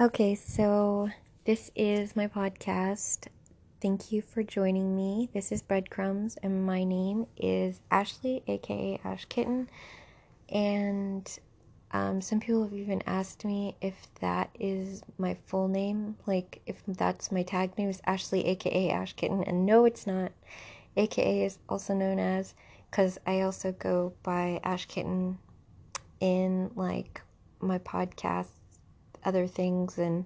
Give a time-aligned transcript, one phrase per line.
[0.00, 1.10] Okay, so
[1.44, 3.26] this is my podcast.
[3.82, 5.28] Thank you for joining me.
[5.34, 9.68] This is Breadcrumbs, and my name is Ashley, aka Ash Kitten.
[10.48, 11.28] And
[11.90, 16.82] um, some people have even asked me if that is my full name, like if
[16.88, 19.44] that's my tag name is Ashley, aka Ash Kitten.
[19.44, 20.32] And no, it's not.
[20.96, 22.54] AKA is also known as,
[22.90, 25.38] because I also go by Ash Kitten
[26.18, 27.20] in like
[27.60, 28.48] my podcast
[29.24, 30.24] other things and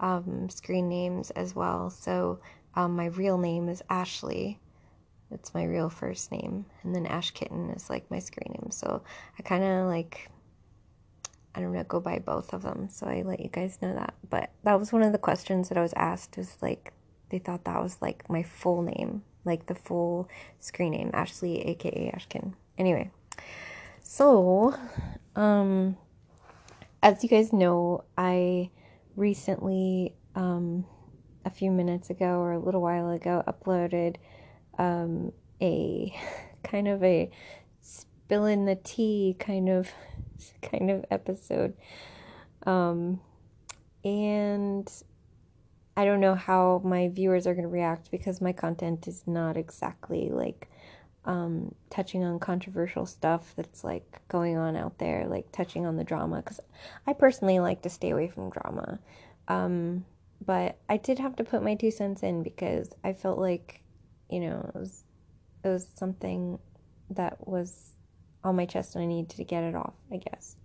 [0.00, 1.90] um, screen names as well.
[1.90, 2.40] So
[2.74, 4.58] um, my real name is Ashley.
[5.30, 6.64] That's my real first name.
[6.82, 8.70] And then Ash Kitten is like my screen name.
[8.70, 9.02] So
[9.38, 10.30] I kind of like,
[11.54, 12.88] I don't know, go by both of them.
[12.88, 14.14] So I let you guys know that.
[14.28, 16.92] But that was one of the questions that I was asked is like,
[17.30, 20.28] they thought that was like my full name, like the full
[20.60, 22.54] screen name, Ashley, aka Ash Kitten.
[22.78, 23.10] Anyway,
[24.02, 24.74] so,
[25.36, 25.98] um,
[27.02, 28.70] as you guys know, I
[29.16, 30.84] recently, um,
[31.44, 34.16] a few minutes ago or a little while ago, uploaded
[34.78, 36.14] um, a
[36.62, 37.30] kind of a
[37.80, 39.90] spilling the tea kind of
[40.62, 41.74] kind of episode.
[42.66, 43.20] Um,
[44.04, 44.90] and
[45.96, 49.56] I don't know how my viewers are going to react because my content is not
[49.56, 50.68] exactly like
[51.28, 56.02] um, touching on controversial stuff that's like going on out there, like touching on the
[56.02, 56.36] drama.
[56.36, 56.58] Because
[57.06, 58.98] I personally like to stay away from drama.
[59.46, 60.06] Um,
[60.44, 63.82] but I did have to put my two cents in because I felt like,
[64.30, 65.04] you know, it was,
[65.62, 66.58] it was something
[67.10, 67.90] that was
[68.42, 70.56] on my chest and I needed to get it off, I guess.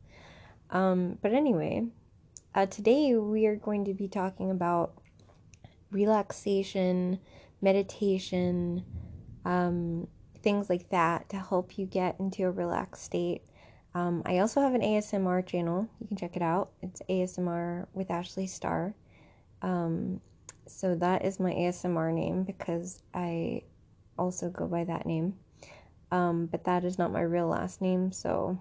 [0.69, 1.88] Um, but anyway,
[2.56, 4.94] uh, today we are going to be talking about
[5.91, 7.19] relaxation,
[7.61, 8.86] meditation,
[9.44, 10.08] um,
[10.44, 13.42] things like that to help you get into a relaxed state.
[13.96, 15.88] Um, I also have an ASMR channel.
[16.00, 16.72] You can check it out.
[16.82, 18.94] It's ASMR with Ashley Starr.
[19.62, 20.20] Um,
[20.68, 23.64] so that is my ASMR name because I
[24.18, 25.36] also go by that name.
[26.12, 28.59] Um, but that is not my real last name, so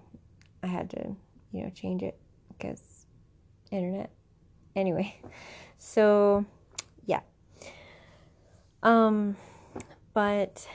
[0.63, 1.15] I had to,
[1.51, 2.17] you know, change it
[2.49, 3.05] because
[3.69, 4.11] internet.
[4.75, 5.15] Anyway,
[5.77, 6.45] so
[7.05, 7.21] yeah.
[8.81, 9.35] Um,
[10.13, 10.67] but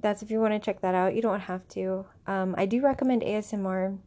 [0.00, 1.14] that's if you want to check that out.
[1.14, 2.06] You don't have to.
[2.26, 3.98] Um, I do recommend ASMR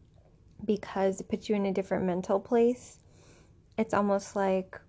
[0.66, 3.00] because it puts you in a different mental place.
[3.78, 4.80] It's almost like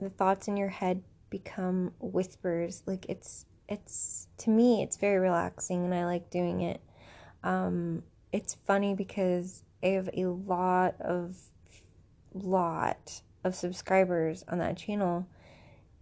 [0.00, 2.82] the thoughts in your head become whispers.
[2.86, 6.80] Like it's it's to me it's very relaxing and I like doing it.
[7.42, 8.02] Um,
[8.32, 11.36] it's funny because I have a lot of
[12.34, 15.26] lot of subscribers on that channel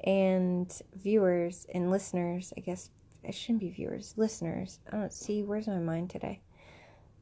[0.04, 2.90] and viewers and listeners, I guess
[3.26, 4.78] it shouldn't be viewers, listeners.
[4.90, 6.40] I don't see where's my mind today.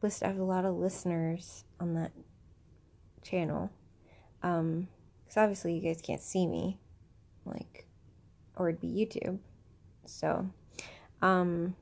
[0.03, 2.13] List I have a lot of listeners on that
[3.23, 3.71] channel.
[4.43, 4.89] Um,
[5.25, 6.79] because obviously you guys can't see me,
[7.47, 7.87] like,
[8.57, 9.39] or it'd be YouTube.
[10.05, 10.47] So,
[11.23, 11.75] um,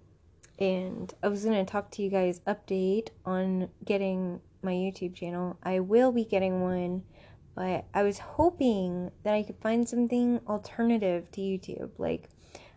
[0.58, 5.56] and I was gonna talk to you guys update on getting my YouTube channel.
[5.64, 7.02] I will be getting one,
[7.56, 12.28] but I was hoping that I could find something alternative to YouTube, like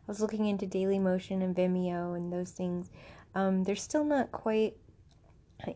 [0.08, 2.92] I was looking into Dailymotion and Vimeo and those things.
[3.34, 4.78] Um, they're still not quite,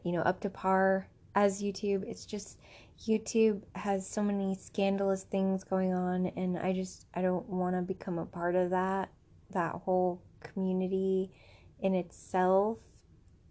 [0.03, 2.03] you know, up to par as YouTube.
[2.07, 2.59] It's just
[2.99, 7.81] YouTube has so many scandalous things going on, and I just I don't want to
[7.81, 9.09] become a part of that
[9.51, 11.31] that whole community
[11.79, 12.77] in itself.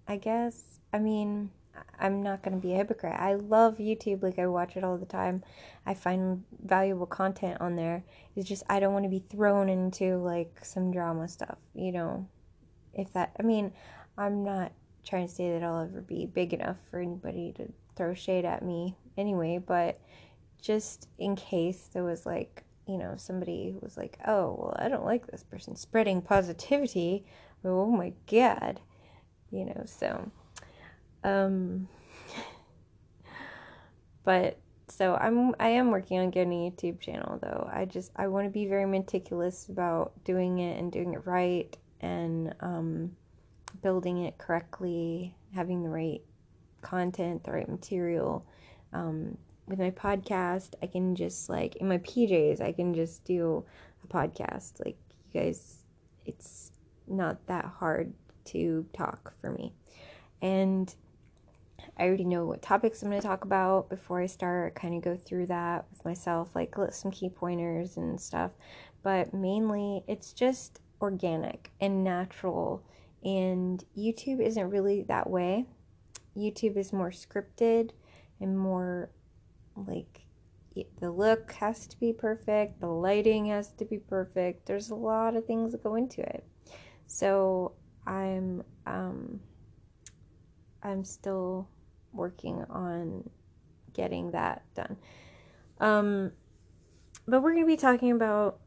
[0.06, 0.80] I guess.
[0.92, 1.50] I mean,
[1.98, 3.16] I'm not going to be a hypocrite.
[3.18, 5.42] I love YouTube, like I watch it all the time.
[5.86, 8.04] I find valuable content on there.
[8.36, 12.26] It's just I don't want to be thrown into like some drama stuff, you know.
[12.94, 13.72] If that I mean,
[14.16, 14.72] I'm not
[15.04, 18.64] trying to say that I'll ever be big enough for anybody to throw shade at
[18.64, 20.00] me anyway, but
[20.60, 24.88] just in case there was like, you know, somebody who was like, "Oh, well, I
[24.88, 27.24] don't like this person spreading positivity."
[27.64, 28.80] Oh my god.
[29.50, 30.30] You know, so
[31.24, 31.88] um,
[34.24, 34.58] but
[34.88, 37.68] so I'm I am working on getting a YouTube channel though.
[37.72, 41.76] I just I want to be very meticulous about doing it and doing it right
[42.00, 43.16] and um,
[43.82, 46.22] building it correctly, having the right
[46.80, 48.46] content, the right material.
[48.92, 49.36] Um,
[49.66, 53.64] with my podcast, I can just like in my PJs, I can just do
[54.04, 54.84] a podcast.
[54.84, 54.96] Like
[55.32, 55.84] you guys,
[56.24, 56.72] it's
[57.06, 58.12] not that hard
[58.46, 59.74] to talk for me.
[60.40, 60.94] And
[61.98, 65.02] I already know what topics I'm going to talk about before I start, kind of
[65.02, 68.52] go through that with myself, like some key pointers and stuff.
[69.02, 72.84] But mainly, it's just organic and natural.
[73.24, 75.66] And YouTube isn't really that way.
[76.36, 77.90] YouTube is more scripted
[78.40, 79.10] and more
[79.74, 80.20] like
[81.00, 84.66] the look has to be perfect, the lighting has to be perfect.
[84.66, 86.44] There's a lot of things that go into it.
[87.06, 87.72] So
[88.06, 89.40] I'm um,
[90.82, 91.68] I'm still
[92.12, 93.28] working on
[93.92, 94.96] getting that done.
[95.80, 96.32] Um,
[97.26, 98.60] but we're going to be talking about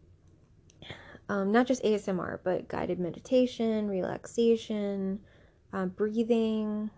[1.29, 5.19] um, not just ASMR, but guided meditation, relaxation,
[5.73, 6.89] uh, breathing.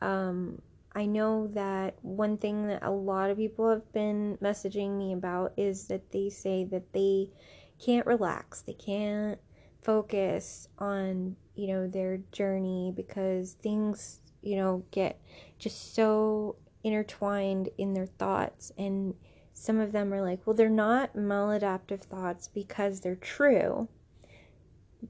[0.00, 0.60] Um,
[0.94, 5.52] I know that one thing that a lot of people have been messaging me about
[5.56, 7.30] is that they say that they
[7.78, 9.38] can't relax, they can't
[9.82, 15.20] focus on, you know, their journey because things, you know, get
[15.58, 19.14] just so intertwined in their thoughts and
[19.54, 23.88] some of them are like, well, they're not maladaptive thoughts because they're true,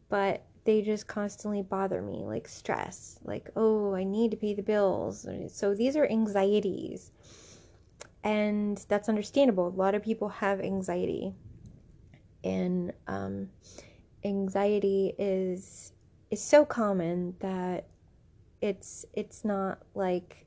[0.08, 4.62] but they just constantly bother me, like stress, like, oh, I need to pay the
[4.62, 5.26] bills.
[5.48, 7.10] So these are anxieties.
[8.22, 9.68] And that's understandable.
[9.68, 11.34] A lot of people have anxiety.
[12.42, 13.48] And um,
[14.24, 15.92] anxiety is
[16.30, 17.86] is so common that
[18.64, 20.46] it's it's not like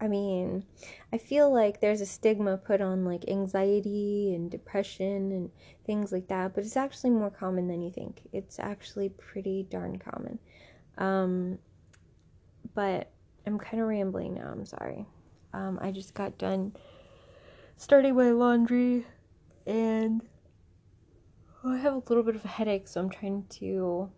[0.00, 0.64] I mean,
[1.12, 5.50] I feel like there's a stigma put on like anxiety and depression and
[5.84, 8.20] things like that, but it's actually more common than you think.
[8.32, 10.38] It's actually pretty darn common.
[10.98, 11.58] Um,
[12.76, 13.10] but
[13.44, 15.04] I'm kind of rambling now, I'm sorry.
[15.52, 16.76] Um, I just got done
[17.76, 19.04] starting my laundry
[19.66, 20.22] and
[21.64, 24.12] I have a little bit of a headache, so I'm trying to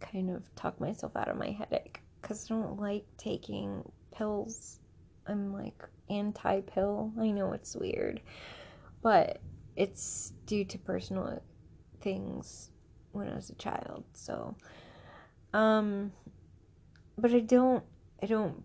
[0.00, 4.80] kind of talk myself out of my headache because I don't like taking pills
[5.28, 7.12] I'm like anti pill.
[7.20, 8.20] I know it's weird,
[9.02, 9.40] but
[9.76, 11.42] it's due to personal
[12.00, 12.70] things
[13.12, 14.04] when I was a child.
[14.14, 14.56] So,
[15.52, 16.12] um,
[17.18, 17.84] but I don't,
[18.22, 18.64] I don't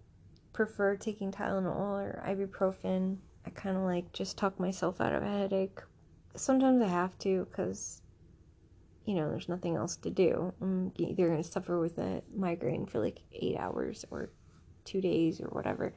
[0.53, 3.17] prefer taking Tylenol or ibuprofen.
[3.45, 5.79] I kind of like just talk myself out of a headache.
[6.35, 8.01] Sometimes I have to because,
[9.05, 10.53] you know, there's nothing else to do.
[10.61, 14.29] I'm either going to suffer with a migraine for like eight hours or
[14.85, 15.93] two days or whatever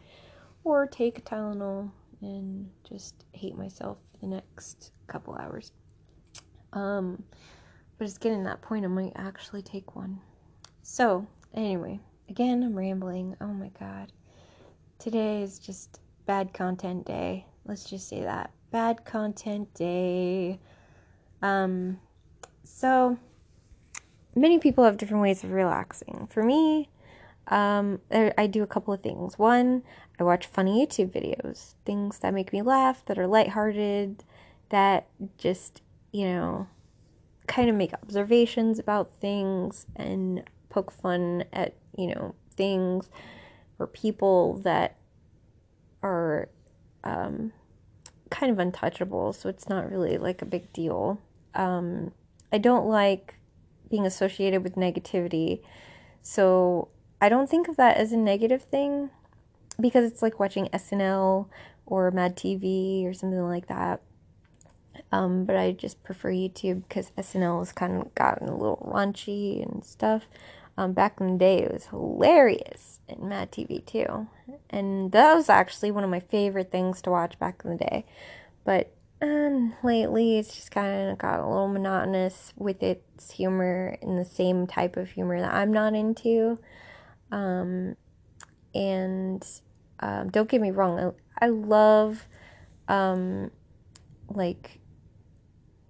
[0.67, 5.71] or take Tylenol and just hate myself for the next couple hours.
[6.73, 7.23] Um,
[7.97, 10.21] but it's getting that point I might actually take one.
[10.83, 11.25] So,
[11.55, 13.37] anyway, again, I'm rambling.
[13.41, 14.13] Oh my god.
[14.99, 17.47] Today is just bad content day.
[17.65, 18.51] Let's just say that.
[18.73, 20.59] Bad content day.
[21.43, 22.01] Um,
[22.67, 23.19] so
[24.35, 26.29] many people have different ways of relaxing.
[26.31, 26.91] For me,
[27.49, 29.39] um, I do a couple of things.
[29.39, 29.83] One,
[30.19, 34.25] I watch funny YouTube videos, things that make me laugh, that are lighthearted,
[34.71, 35.07] that
[35.39, 35.83] just,
[36.13, 36.67] you know,
[37.47, 43.09] kind of make observations about things and poke fun at, you know, things
[43.79, 44.97] or people that
[46.03, 46.49] are
[47.05, 47.53] um,
[48.31, 51.21] kind of untouchable, so it's not really like a big deal.
[51.55, 52.13] Um,
[52.53, 53.35] I don't like
[53.91, 55.61] being associated with negativity,
[56.23, 56.89] so
[57.21, 59.11] I don't think of that as a negative thing
[59.81, 61.49] because it's like watching SNL
[61.87, 64.01] or Mad TV or something like that.
[65.13, 69.63] Um, but I just prefer YouTube because SNL has kind of gotten a little raunchy
[69.63, 70.25] and stuff.
[70.79, 74.27] Um, back in the day, it was hilarious, and Mad TV too.
[74.69, 78.05] And that was actually one of my favorite things to watch back in the day.
[78.65, 78.93] But
[79.23, 84.25] um, lately, it's just kind of got a little monotonous with its humor and the
[84.25, 86.59] same type of humor that I'm not into.
[87.33, 87.97] Um,
[88.75, 89.45] and
[90.01, 92.27] um, don't get me wrong, I, I love
[92.89, 93.51] um,
[94.29, 94.81] like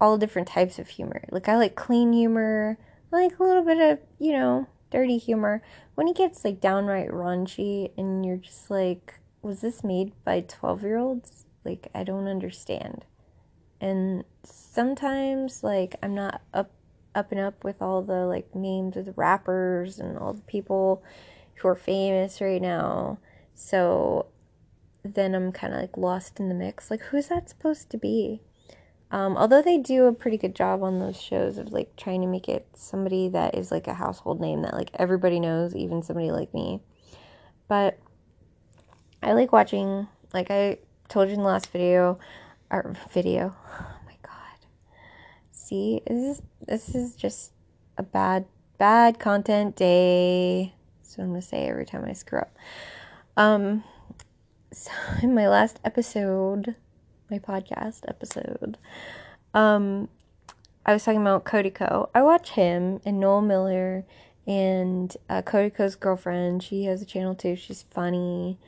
[0.00, 1.25] all different types of humor.
[1.30, 2.78] Like I like clean humor,
[3.12, 5.62] I like a little bit of you know dirty humor.
[5.97, 10.83] When it gets like downright raunchy, and you're just like, was this made by twelve
[10.83, 11.47] year olds?
[11.64, 13.04] Like I don't understand.
[13.80, 16.71] And sometimes like I'm not up
[17.14, 21.02] up and up with all the like names of the rappers and all the people
[21.56, 23.18] who are famous right now.
[23.54, 24.26] So
[25.02, 26.90] then I'm kind of like lost in the mix.
[26.90, 28.42] Like, who's that supposed to be?
[29.11, 32.26] Um, although they do a pretty good job on those shows of like trying to
[32.26, 36.30] make it somebody that is like a household name that like everybody knows, even somebody
[36.33, 36.80] like me.
[37.68, 37.99] But
[39.23, 40.78] I like watching, like I
[41.09, 42.18] told you in the last video,
[42.70, 43.54] or video.
[43.80, 44.66] Oh my god.
[45.50, 47.52] See, this is this is just
[47.99, 48.46] a bad
[48.78, 50.75] bad content day.
[50.99, 52.56] That's what I'm gonna say every time I screw up.
[53.37, 53.85] Um,
[54.73, 54.90] so
[55.23, 56.75] in my last episode,
[57.30, 58.78] my podcast episode,
[59.54, 60.08] um,
[60.85, 62.11] I was talking about Cody Ko.
[62.14, 64.04] I watch him and Noel Miller
[64.46, 66.62] and uh, Cody Ko's girlfriend.
[66.62, 67.56] She has a channel too.
[67.56, 68.58] She's funny.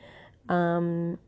[0.49, 1.19] Um,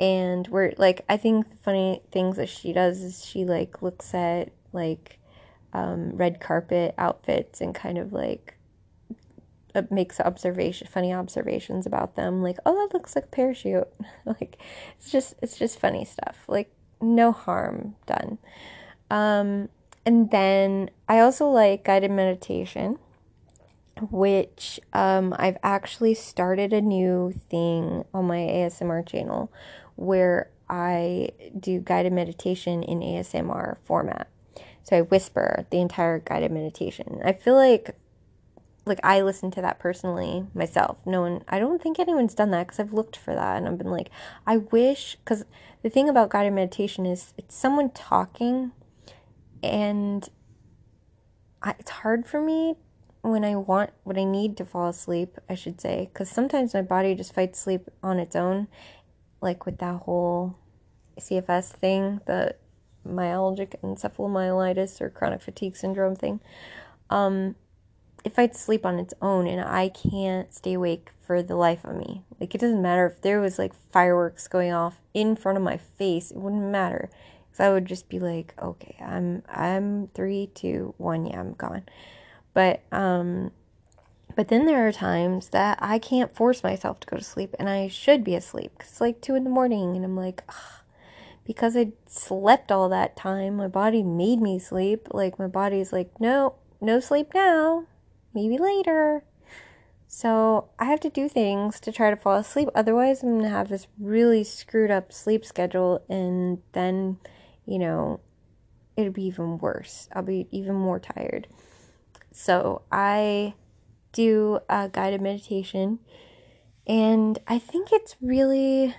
[0.00, 4.14] and we're like I think the funny things that she does is she like looks
[4.14, 5.18] at like
[5.72, 8.56] um, red carpet outfits and kind of like
[9.74, 13.88] uh, makes observation funny observations about them like oh that looks like a parachute.
[14.24, 14.58] Like
[14.98, 16.44] it's just it's just funny stuff.
[16.48, 18.38] Like no harm done.
[19.10, 19.68] Um,
[20.04, 22.98] and then I also like guided meditation
[24.10, 29.52] which um, I've actually started a new thing on my ASMR channel
[29.98, 34.28] where I do guided meditation in ASMR format.
[34.84, 37.20] So I whisper the entire guided meditation.
[37.24, 37.96] I feel like
[38.86, 40.96] like I listen to that personally myself.
[41.04, 43.76] No one I don't think anyone's done that cuz I've looked for that and I've
[43.76, 44.08] been like
[44.46, 45.44] I wish cuz
[45.82, 48.72] the thing about guided meditation is it's someone talking
[49.62, 50.28] and
[51.60, 52.76] I, it's hard for me
[53.22, 56.82] when I want, when I need to fall asleep, I should say, because sometimes my
[56.82, 58.68] body just fights sleep on its own,
[59.40, 60.56] like with that whole
[61.18, 62.54] CFS thing, the
[63.06, 66.40] myalgic encephalomyelitis or chronic fatigue syndrome thing.
[67.10, 67.56] Um,
[68.32, 72.22] fights sleep on its own, and I can't stay awake for the life of me.
[72.40, 75.76] Like it doesn't matter if there was like fireworks going off in front of my
[75.76, 77.10] face; it wouldn't matter,
[77.46, 81.84] because I would just be like, okay, I'm I'm three, two, one, yeah, I'm gone.
[82.54, 83.52] But um
[84.38, 87.68] but then there are times that I can't force myself to go to sleep and
[87.68, 90.84] I should be asleep cuz it's like 2 in the morning and I'm like Ugh.
[91.44, 95.08] because I slept all that time, my body made me sleep.
[95.12, 97.86] Like my body's like, "No, no sleep now.
[98.32, 99.24] Maybe later."
[100.06, 102.68] So, I have to do things to try to fall asleep.
[102.76, 107.18] Otherwise, I'm going to have this really screwed up sleep schedule and then,
[107.66, 108.20] you know,
[108.96, 110.08] it'll be even worse.
[110.12, 111.48] I'll be even more tired.
[112.30, 113.54] So I
[114.18, 116.00] do a guided meditation,
[116.88, 118.92] and I think it's really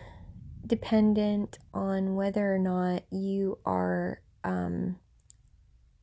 [0.65, 4.95] dependent on whether or not you are um,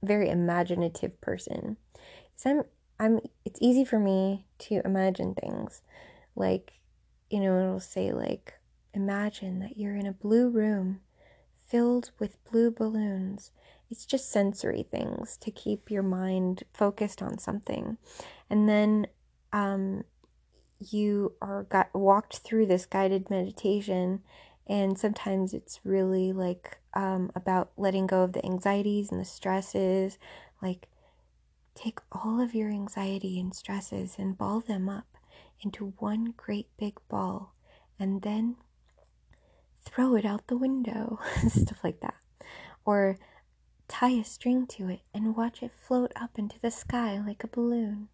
[0.03, 1.79] very imaginative person.
[2.37, 2.63] So I'm,
[3.01, 3.21] I'm.
[3.47, 5.81] It's easy for me to imagine things,
[6.35, 6.75] like
[7.31, 8.53] you know, it'll say like,
[8.93, 11.01] imagine that you're in a blue room
[11.67, 13.51] filled with blue balloons
[13.91, 17.99] it's just sensory things to keep your mind focused on something.
[18.51, 19.07] And then
[19.53, 20.05] um,
[20.79, 24.21] you are got walked through this guided meditation
[24.67, 30.19] and sometimes it's really like um, about letting go of the anxieties and the stresses
[30.63, 30.89] like
[31.75, 35.17] take all of your anxiety and stresses and ball them up
[35.63, 37.55] into one great big ball
[37.99, 38.57] and then
[39.85, 42.15] throw it out the window stuff like that
[42.85, 43.19] or
[43.89, 47.49] Tie a string to it and watch it float up into the sky like a
[47.49, 48.09] balloon.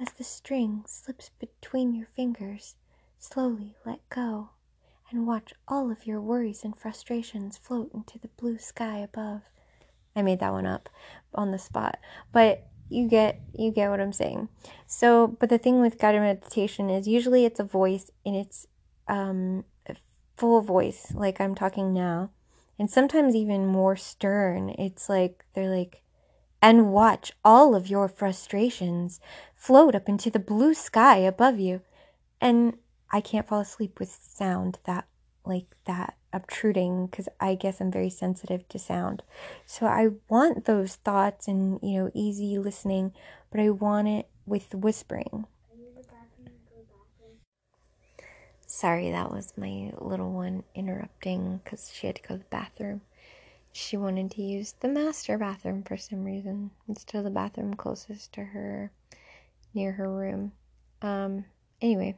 [0.00, 2.76] As the string slips between your fingers,
[3.18, 4.50] slowly let go
[5.10, 9.42] and watch all of your worries and frustrations float into the blue sky above.
[10.16, 10.88] I made that one up
[11.34, 11.98] on the spot,
[12.32, 14.48] but you get you get what I'm saying.
[14.86, 18.66] So, but the thing with guided meditation is usually it's a voice and it's
[19.08, 19.64] um
[20.36, 22.30] full voice like I'm talking now
[22.82, 24.70] and sometimes even more stern.
[24.70, 26.02] It's like they're like,
[26.60, 29.20] and watch all of your frustrations
[29.54, 31.82] float up into the blue sky above you.
[32.40, 32.76] And
[33.12, 35.06] I can't fall asleep with sound that,
[35.44, 39.22] like that, obtruding because I guess I'm very sensitive to sound.
[39.64, 43.12] So I want those thoughts and, you know, easy listening,
[43.52, 45.46] but I want it with whispering.
[48.74, 53.02] Sorry, that was my little one interrupting because she had to go to the bathroom.
[53.70, 58.32] She wanted to use the master bathroom for some reason instead of the bathroom closest
[58.32, 58.90] to her
[59.74, 60.52] near her room.
[61.02, 61.44] Um,
[61.82, 62.16] anyway,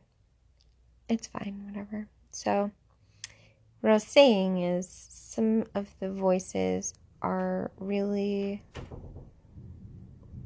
[1.09, 2.07] it's fine, whatever.
[2.31, 2.71] So,
[3.81, 8.63] what I was saying is some of the voices are really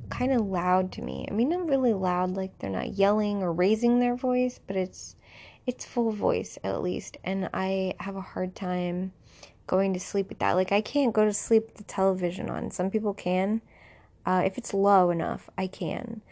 [0.09, 1.27] kind of loud to me.
[1.31, 5.15] I mean, not really loud, like they're not yelling or raising their voice, but it's
[5.69, 9.13] it's full voice at least and i have a hard time
[9.69, 10.55] going to sleep with that.
[10.55, 12.73] Like i can't go to sleep with the television on.
[12.73, 13.63] Some people can.
[14.27, 16.23] Uh, if it's low enough i can.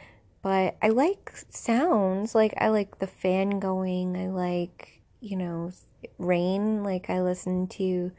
[0.43, 2.35] But i like sounds.
[2.35, 4.17] Like i like the fan going.
[4.17, 5.71] I like you know
[6.19, 6.83] rain.
[6.83, 8.11] Like i listen to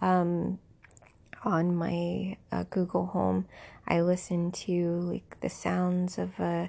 [0.00, 0.60] um,
[1.42, 3.46] on my uh, google home
[3.86, 6.68] i listen to like the sounds of a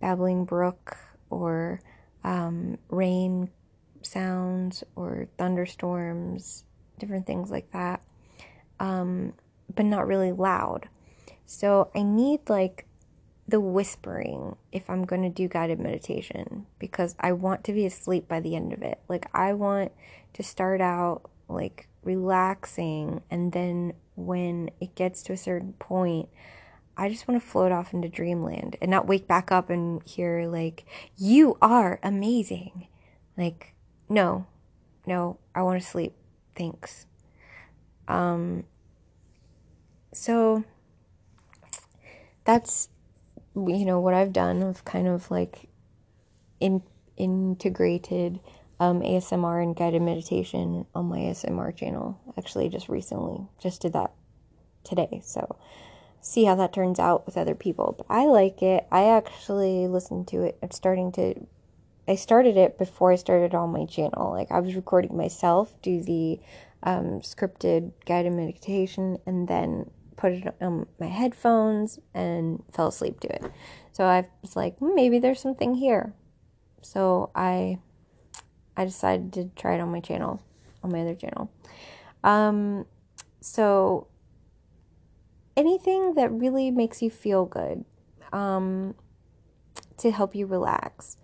[0.00, 0.96] babbling brook
[1.28, 1.80] or
[2.24, 3.50] um, rain
[4.02, 6.64] sounds or thunderstorms,
[6.98, 8.02] different things like that,
[8.80, 9.34] um,
[9.74, 10.88] but not really loud.
[11.46, 12.86] So I need like
[13.46, 18.28] the whispering if I'm going to do guided meditation because I want to be asleep
[18.28, 19.00] by the end of it.
[19.08, 19.92] Like, I want
[20.34, 26.28] to start out like relaxing, and then when it gets to a certain point,
[26.96, 30.46] I just want to float off into dreamland and not wake back up and hear,
[30.46, 30.84] like,
[31.16, 32.88] you are amazing.
[33.36, 33.74] Like,
[34.08, 34.46] no,
[35.06, 36.14] no, I want to sleep.
[36.54, 37.06] Thanks.
[38.08, 38.64] Um,
[40.12, 40.64] so
[42.44, 42.88] that's
[43.54, 44.62] you know what I've done.
[44.62, 45.68] I've kind of like
[46.60, 46.82] in,
[47.16, 48.40] integrated
[48.80, 52.18] um, ASMR and guided meditation on my ASMR channel.
[52.38, 54.12] Actually, just recently, just did that
[54.84, 55.20] today.
[55.24, 55.56] So
[56.22, 57.94] see how that turns out with other people.
[57.98, 58.86] But I like it.
[58.90, 60.56] I actually listened to it.
[60.62, 61.46] I'm starting to.
[62.08, 64.30] I started it before I started on my channel.
[64.30, 66.40] Like I was recording myself do the
[66.82, 73.28] um, scripted guided meditation, and then put it on my headphones and fell asleep to
[73.28, 73.52] it.
[73.92, 76.14] So I was like, hmm, maybe there's something here.
[76.80, 77.78] So I
[78.76, 80.42] I decided to try it on my channel,
[80.82, 81.50] on my other channel.
[82.24, 82.86] Um,
[83.40, 84.06] so
[85.56, 87.84] anything that really makes you feel good,
[88.32, 88.94] um,
[89.98, 91.16] to help you relax.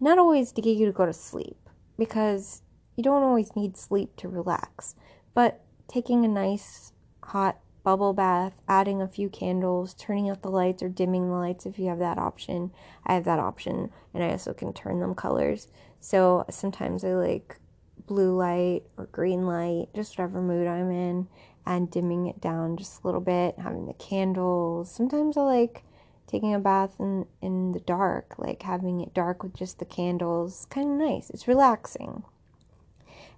[0.00, 2.62] Not always to get you to go to sleep, because
[2.96, 4.94] you don't always need sleep to relax,
[5.34, 10.82] but taking a nice hot bubble bath, adding a few candles, turning out the lights
[10.82, 12.70] or dimming the lights if you have that option.
[13.04, 15.68] I have that option, and I also can turn them colors.
[16.00, 17.58] So sometimes I like
[18.06, 21.28] blue light or green light, just whatever mood I'm in,
[21.66, 24.90] and dimming it down just a little bit, having the candles.
[24.90, 25.84] Sometimes I like
[26.26, 30.66] taking a bath in, in the dark, like having it dark with just the candles.
[30.70, 31.30] Kind of nice.
[31.30, 32.24] It's relaxing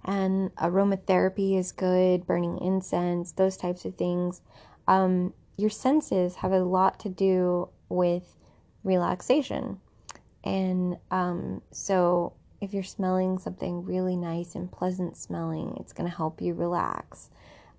[0.07, 4.41] and aromatherapy is good, burning incense, those types of things.
[4.87, 8.35] Um, your senses have a lot to do with
[8.83, 9.81] relaxation.
[10.43, 16.15] And um, so, if you're smelling something really nice and pleasant smelling, it's going to
[16.15, 17.29] help you relax.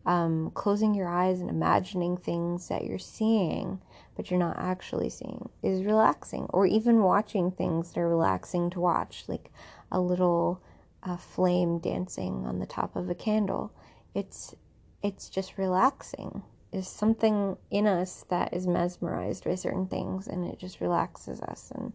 [0.08, 3.82] Um, closing your eyes and imagining things that you're seeing,
[4.16, 6.46] but you're not actually seeing, is relaxing.
[6.48, 9.50] Or even watching things that are relaxing to watch, like
[9.92, 10.62] a little
[11.02, 13.72] a flame dancing on the top of a candle.
[14.14, 14.54] It's
[15.02, 16.42] it's just relaxing.
[16.72, 21.72] There's something in us that is mesmerized by certain things, and it just relaxes us.
[21.74, 21.92] And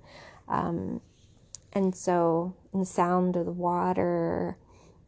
[0.47, 1.01] um,
[1.73, 4.57] and so and the sound of the water,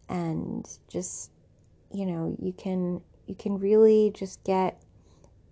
[0.09, 1.31] and just
[1.95, 4.81] you know, you can you can really just get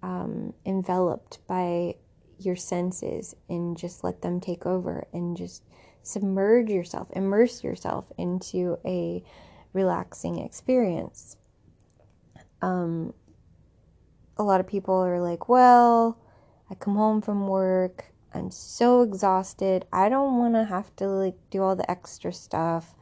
[0.01, 1.95] um, enveloped by
[2.37, 5.63] your senses and just let them take over and just
[6.03, 9.23] submerge yourself, immerse yourself into a
[9.71, 11.37] relaxing experience.
[12.61, 13.13] Um,
[14.37, 16.17] a lot of people are like, well,
[16.69, 19.85] I come home from work, I'm so exhausted.
[19.93, 22.95] I don't want to have to like do all the extra stuff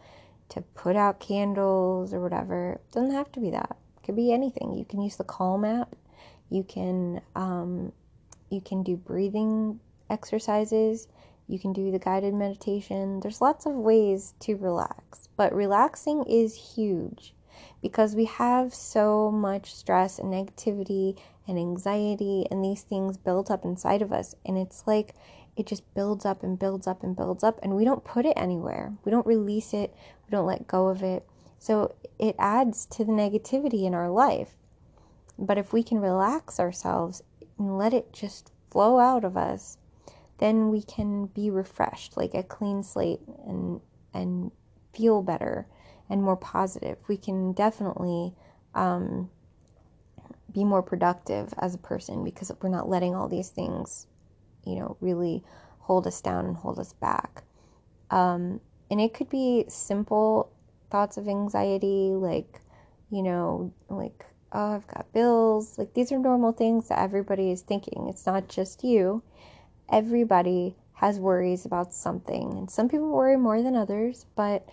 [0.51, 2.73] to put out candles or whatever.
[2.73, 3.77] It doesn't have to be that.
[3.97, 4.73] It could be anything.
[4.73, 5.95] You can use the Calm app.
[6.49, 7.93] You can um,
[8.49, 11.07] you can do breathing exercises.
[11.47, 13.21] You can do the guided meditation.
[13.21, 17.33] There's lots of ways to relax, but relaxing is huge
[17.81, 23.65] because we have so much stress and negativity and anxiety and these things built up
[23.65, 24.35] inside of us.
[24.45, 25.15] And it's like
[25.61, 28.33] it just builds up and builds up and builds up, and we don't put it
[28.35, 28.93] anywhere.
[29.05, 29.95] We don't release it,
[30.25, 31.25] we don't let go of it.
[31.59, 34.57] So it adds to the negativity in our life.
[35.37, 37.23] But if we can relax ourselves
[37.57, 39.77] and let it just flow out of us,
[40.39, 43.79] then we can be refreshed like a clean slate and
[44.13, 44.51] and
[44.93, 45.65] feel better
[46.09, 48.33] and more positive we can definitely
[48.75, 49.29] um,
[50.51, 54.07] be more productive as a person because we're not letting all these things
[54.65, 55.43] you know really
[55.79, 57.43] hold us down and hold us back
[58.11, 60.51] um, and it could be simple
[60.89, 62.61] thoughts of anxiety like
[63.09, 67.61] you know like oh i've got bills like these are normal things that everybody is
[67.61, 69.21] thinking it's not just you
[69.89, 72.53] everybody has worries about something.
[72.53, 74.69] And some people worry more than others, but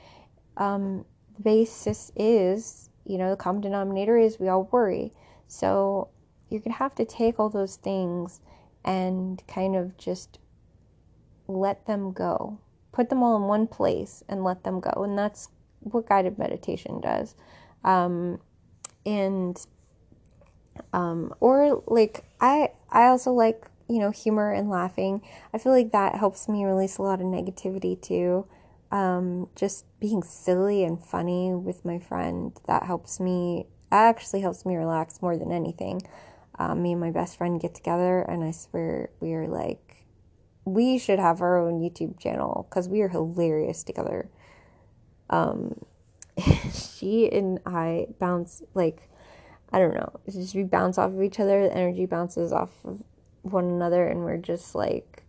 [0.59, 5.14] um, the basis is, you know, the common denominator is we all worry.
[5.46, 6.09] So
[6.51, 8.40] you're going to have to take all those things
[8.85, 10.38] and kind of just
[11.47, 12.59] let them go.
[12.93, 15.05] Put them all in one place and let them go.
[15.05, 15.49] And that's
[15.81, 17.35] what guided meditation does.
[17.85, 18.41] Um,
[19.07, 19.59] and
[20.93, 25.23] um, or like I I also like you know, humor and laughing.
[25.53, 28.47] I feel like that helps me release a lot of negativity too.
[28.91, 34.77] Um, just being silly and funny with my friend, that helps me, actually helps me
[34.77, 36.03] relax more than anything.
[36.59, 40.07] Um, me and my best friend get together, and I swear we are like,
[40.64, 44.29] we should have our own YouTube channel because we are hilarious together.
[45.31, 45.85] Um,
[46.73, 49.09] she and I bounce like,
[49.73, 51.68] I don't know, it's just we bounce off of each other.
[51.68, 53.03] The energy bounces off of
[53.42, 55.23] one another, and we're just like,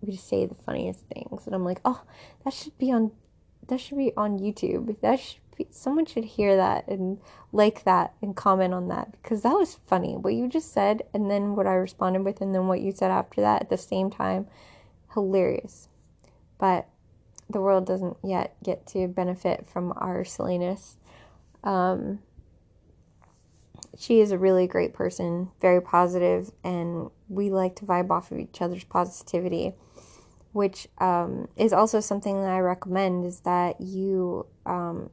[0.00, 2.02] we just say the funniest things, and I'm like, oh,
[2.44, 3.12] that should be on,
[3.68, 5.00] that should be on YouTube.
[5.02, 7.18] That should someone should hear that and
[7.52, 11.30] like that and comment on that because that was funny what you just said and
[11.30, 14.10] then what I responded with and then what you said after that at the same
[14.10, 14.46] time
[15.12, 15.88] hilarious.
[16.58, 16.88] But
[17.48, 20.96] the world doesn't yet get to benefit from our silliness.
[21.62, 22.20] Um,
[23.98, 28.38] she is a really great person very positive and we like to vibe off of
[28.38, 29.74] each other's positivity
[30.52, 35.10] which um, is also something that I recommend is that you um,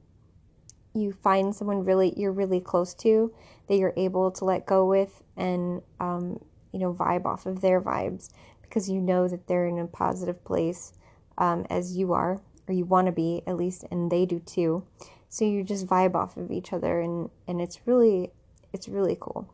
[0.93, 3.33] you find someone really you're really close to
[3.67, 6.39] that you're able to let go with and um,
[6.71, 8.29] you know vibe off of their vibes
[8.61, 10.93] because you know that they're in a positive place
[11.37, 14.83] um, as you are or you want to be at least and they do too.
[15.29, 18.31] So you just vibe off of each other and and it's really
[18.73, 19.49] it's really cool.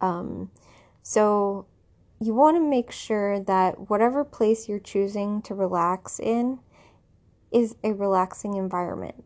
[0.00, 0.50] Um,
[1.02, 1.66] so
[2.20, 6.58] you want to make sure that whatever place you're choosing to relax in
[7.52, 9.24] is a relaxing environment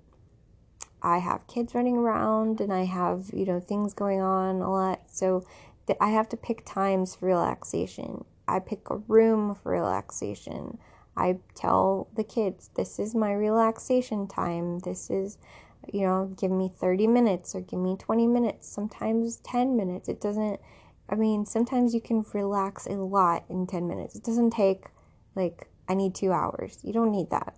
[1.02, 5.02] I have kids running around and I have, you know, things going on a lot.
[5.06, 5.44] So
[5.86, 8.24] that I have to pick times for relaxation.
[8.46, 10.78] I pick a room for relaxation.
[11.16, 14.78] I tell the kids, this is my relaxation time.
[14.80, 15.38] This is,
[15.92, 20.08] you know, give me 30 minutes or give me 20 minutes, sometimes 10 minutes.
[20.08, 20.60] It doesn't,
[21.08, 24.14] I mean, sometimes you can relax a lot in 10 minutes.
[24.14, 24.84] It doesn't take,
[25.34, 26.78] like, I need two hours.
[26.82, 27.56] You don't need that.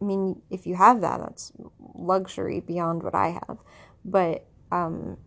[0.00, 1.52] I mean, if you have that, that's
[1.94, 3.58] luxury beyond what I have.
[4.04, 5.18] But um,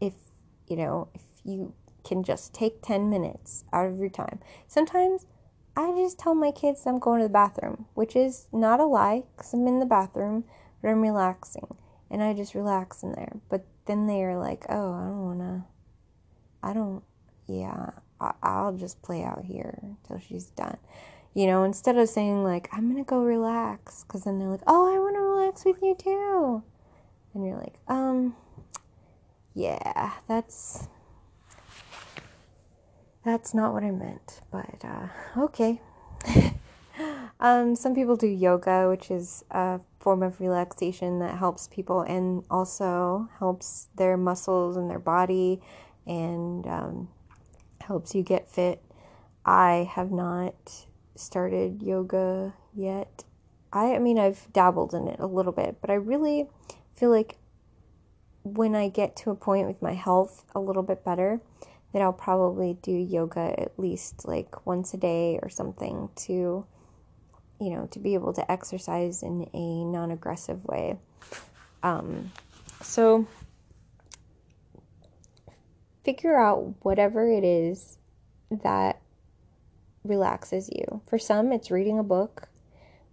[0.00, 0.14] if
[0.68, 5.26] you know, if you can just take 10 minutes out of your time, sometimes
[5.76, 9.24] I just tell my kids I'm going to the bathroom, which is not a lie
[9.36, 10.44] because I'm in the bathroom,
[10.82, 11.76] but I'm relaxing
[12.10, 13.36] and I just relax in there.
[13.48, 15.64] But then they are like, oh, I don't want to,
[16.62, 17.02] I don't,
[17.46, 20.78] yeah, I- I'll just play out here till she's done
[21.34, 24.94] you know, instead of saying like, I'm gonna go relax, because then they're like, oh,
[24.94, 26.62] I wanna relax with you too.
[27.34, 28.34] And you're like, um,
[29.54, 30.88] yeah, that's,
[33.24, 35.08] that's not what I meant, but, uh,
[35.44, 35.80] okay.
[37.40, 42.44] um, some people do yoga, which is a form of relaxation that helps people and
[42.50, 45.60] also helps their muscles and their body
[46.06, 47.08] and, um,
[47.82, 48.82] helps you get fit.
[49.44, 50.86] I have not
[51.20, 53.24] started yoga yet.
[53.72, 56.48] I, I mean, I've dabbled in it a little bit, but I really
[56.96, 57.36] feel like
[58.42, 61.40] when I get to a point with my health a little bit better,
[61.92, 66.64] that I'll probably do yoga at least like once a day or something to,
[67.60, 70.98] you know, to be able to exercise in a non aggressive way.
[71.82, 72.32] Um,
[72.82, 73.26] so,
[76.04, 77.98] figure out whatever it is
[78.50, 79.00] that
[80.04, 81.02] relaxes you.
[81.06, 82.48] For some, it's reading a book,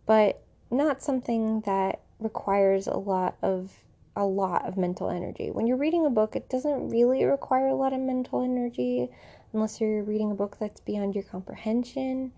[0.05, 3.71] but not something that requires a lot of
[4.15, 5.51] a lot of mental energy.
[5.51, 9.09] When you're reading a book, it doesn't really require a lot of mental energy
[9.53, 12.31] unless you're reading a book that's beyond your comprehension.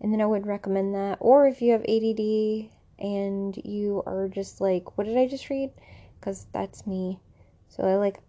[0.00, 1.18] And then I would recommend that.
[1.20, 5.72] Or if you have ADD and you are just like, what did I just read?
[6.20, 7.18] Because that's me.
[7.68, 8.20] So I like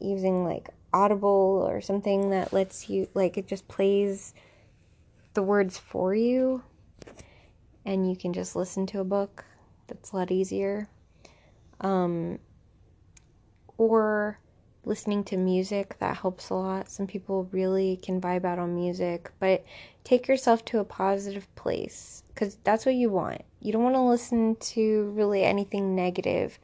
[0.00, 4.32] using like Audible or something that lets you, like, it just plays
[5.34, 6.62] the words for you
[7.84, 9.44] and you can just listen to a book.
[9.86, 10.88] That's a lot easier.
[11.80, 12.38] Um,
[13.76, 14.38] or
[14.84, 16.90] listening to music, that helps a lot.
[16.90, 19.64] Some people really can vibe out on music, but
[20.04, 23.42] take yourself to a positive place because that's what you want.
[23.60, 26.58] You don't want to listen to really anything negative.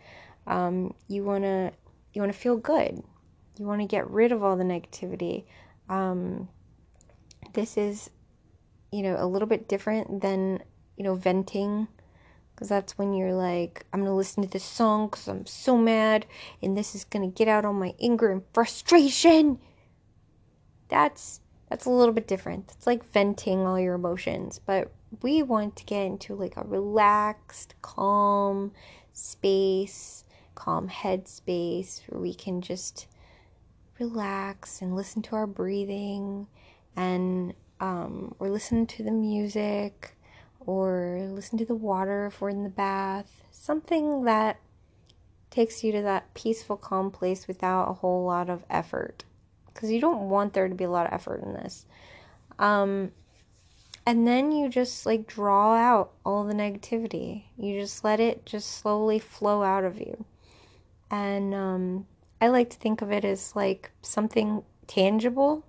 [0.47, 1.73] Um, you want to
[2.13, 3.03] you want to feel good.
[3.59, 5.45] You want to get rid of all the negativity.
[5.89, 6.49] Um,
[7.53, 8.11] this is
[8.93, 10.63] you know, a little bit different than,
[10.97, 11.89] you know, venting.
[12.55, 15.79] Because that's when you're like, I'm going to listen to this song because I'm so
[15.79, 16.27] mad
[16.63, 19.59] and this is going to get out all my anger and frustration.
[20.89, 22.73] That's that's a little bit different.
[22.77, 27.75] It's like venting all your emotions, but we want to get into like a relaxed,
[27.81, 28.73] calm
[29.13, 30.25] space,
[30.55, 33.07] calm head space where we can just
[33.99, 36.47] relax and listen to our breathing
[36.97, 40.15] and um, or listen to the music
[40.67, 43.43] or listen to the water if we're in the bath.
[43.51, 44.59] Something that
[45.51, 49.25] takes you to that peaceful, calm place without a whole lot of effort.
[49.73, 51.87] because you don't want there to be a lot of effort in this.
[52.59, 53.13] Um,
[54.07, 57.45] and then you just like draw out all the negativity.
[57.57, 60.25] You just let it just slowly flow out of you.
[61.11, 62.07] And um,
[62.41, 65.65] I like to think of it as like something tangible.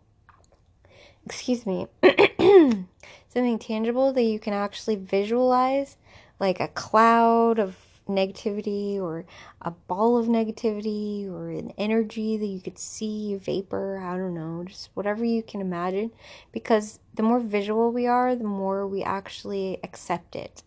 [1.25, 1.87] Excuse me.
[3.33, 5.97] something tangible that you can actually visualize,
[6.39, 7.77] like a cloud of
[8.09, 9.25] negativity or
[9.61, 14.65] a ball of negativity or an energy that you could see, vapor, I don't know,
[14.67, 16.11] just whatever you can imagine.
[16.51, 20.63] Because the more visual we are, the more we actually accept it.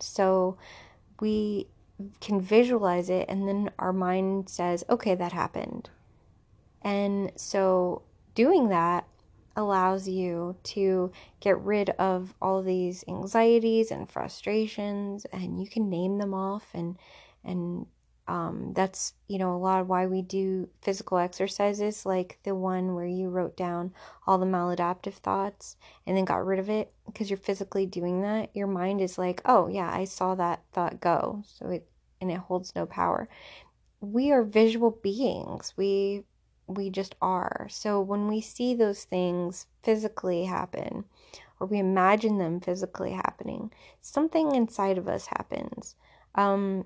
[0.00, 0.56] So
[1.20, 1.68] we
[2.20, 5.90] can visualize it, and then our mind says, okay, that happened.
[6.82, 8.02] And so
[8.34, 9.07] doing that
[9.58, 16.18] allows you to get rid of all these anxieties and frustrations and you can name
[16.18, 16.96] them off and
[17.44, 17.86] and
[18.28, 22.94] um, that's you know a lot of why we do physical exercises like the one
[22.94, 23.92] where you wrote down
[24.26, 26.92] all the maladaptive thoughts and then got rid of it.
[27.06, 31.00] Because you're physically doing that your mind is like oh yeah i saw that thought
[31.00, 31.42] go.
[31.46, 31.88] So it
[32.20, 33.28] and it holds no power.
[34.00, 35.72] We are visual beings.
[35.76, 36.24] We
[36.68, 37.66] we just are.
[37.70, 41.04] So when we see those things physically happen,
[41.58, 45.96] or we imagine them physically happening, something inside of us happens.
[46.34, 46.84] Um,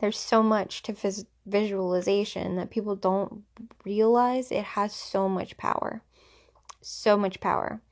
[0.00, 3.44] there's so much to phys- visualization that people don't
[3.84, 6.02] realize it has so much power.
[6.80, 7.82] So much power.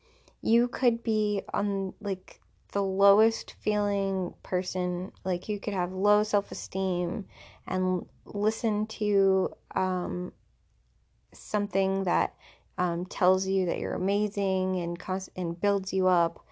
[0.41, 2.41] You could be on like
[2.73, 7.27] the lowest feeling person, like you could have low self esteem
[7.67, 10.33] and listen to um,
[11.33, 12.35] something that
[12.79, 14.99] um, tells you that you're amazing and
[15.37, 16.45] and builds you up,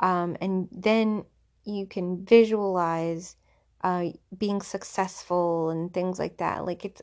[0.00, 1.24] um, and then
[1.64, 3.36] you can visualize
[3.82, 6.66] uh, being successful and things like that.
[6.66, 7.02] Like it's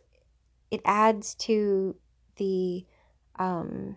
[0.70, 1.96] it adds to
[2.36, 2.86] the
[3.40, 3.96] um,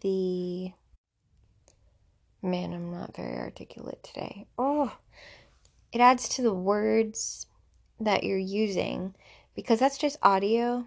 [0.00, 0.72] the
[2.42, 2.72] man.
[2.72, 4.46] I'm not very articulate today.
[4.58, 4.96] Oh,
[5.92, 7.46] it adds to the words
[8.00, 9.14] that you're using
[9.54, 10.86] because that's just audio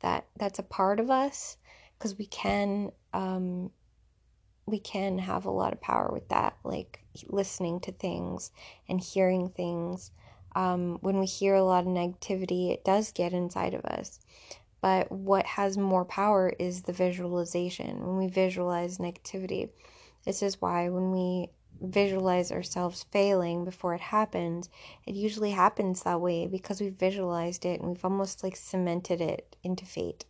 [0.00, 1.56] that that's a part of us
[1.98, 3.70] because we can um
[4.66, 8.52] we can have a lot of power with that like listening to things
[8.88, 10.12] and hearing things.
[10.54, 14.20] Um, when we hear a lot of negativity it does get inside of us.
[14.80, 18.06] But what has more power is the visualization.
[18.06, 19.70] When we visualize negativity
[20.24, 21.48] this is why when we
[21.80, 24.68] visualize ourselves failing before it happens,
[25.06, 29.56] it usually happens that way because we've visualized it and we've almost like cemented it
[29.62, 30.24] into fate.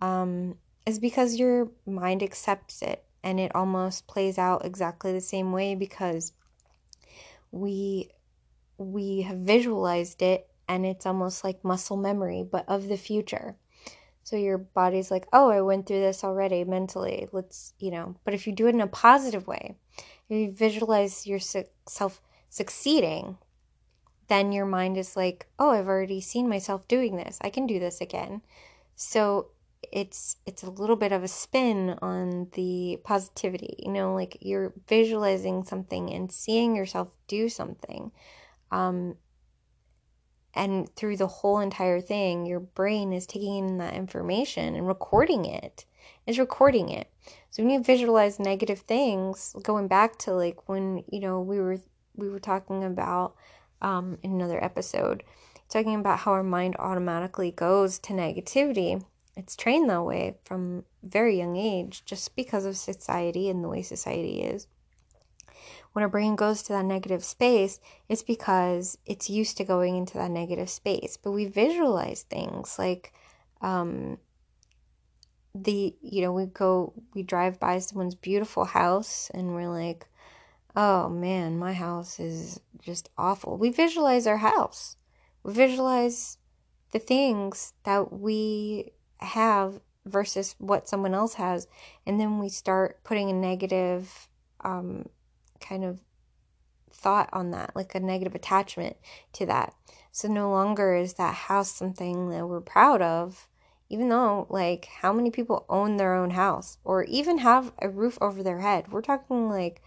[0.00, 5.52] Um, is because your mind accepts it and it almost plays out exactly the same
[5.52, 6.32] way because
[7.52, 8.10] we
[8.78, 13.56] we have visualized it and it's almost like muscle memory but of the future
[14.22, 18.34] so your body's like oh i went through this already mentally let's you know but
[18.34, 19.76] if you do it in a positive way
[20.30, 23.38] you visualize yourself succeeding,
[24.28, 27.38] then your mind is like, oh, I've already seen myself doing this.
[27.40, 28.42] I can do this again.
[28.96, 29.48] So
[29.92, 34.74] it's it's a little bit of a spin on the positivity you know like you're
[34.86, 38.12] visualizing something and seeing yourself do something
[38.70, 39.16] um
[40.54, 45.46] and through the whole entire thing your brain is taking in that information and recording
[45.46, 45.86] it
[46.26, 47.10] is recording it.
[47.50, 51.80] So when you visualize negative things, going back to like when you know we were
[52.16, 53.34] we were talking about
[53.82, 55.24] um, in another episode,
[55.68, 59.04] talking about how our mind automatically goes to negativity.
[59.36, 63.82] It's trained that way from very young age, just because of society and the way
[63.82, 64.66] society is.
[65.92, 70.14] When our brain goes to that negative space, it's because it's used to going into
[70.18, 71.16] that negative space.
[71.16, 73.12] But we visualize things like
[73.60, 74.18] um,
[75.54, 80.06] the you know we go we drive by someone's beautiful house and we're like
[80.76, 83.56] oh man my house is just awful.
[83.56, 84.96] We visualize our house.
[85.42, 86.38] We visualize
[86.92, 91.68] the things that we have versus what someone else has.
[92.06, 94.28] And then we start putting a negative
[94.62, 95.08] um,
[95.60, 96.00] kind of
[96.92, 98.96] thought on that like a negative attachment
[99.34, 99.74] to that.
[100.12, 103.48] So no longer is that house something that we're proud of
[103.90, 108.16] even though like how many people own their own house or even have a roof
[108.20, 108.90] over their head?
[108.90, 109.82] We're talking like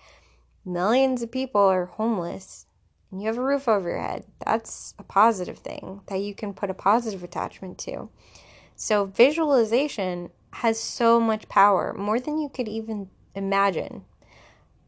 [0.65, 2.67] millions of people are homeless
[3.09, 4.25] and you have a roof over your head.
[4.45, 8.09] That's a positive thing that you can put a positive attachment to.
[8.75, 14.05] So visualization has so much power more than you could even imagine.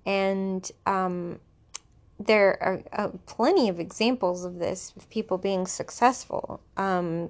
[0.05, 1.39] And um,
[2.19, 6.61] there are uh, plenty of examples of this of people being successful.
[6.77, 7.29] Um,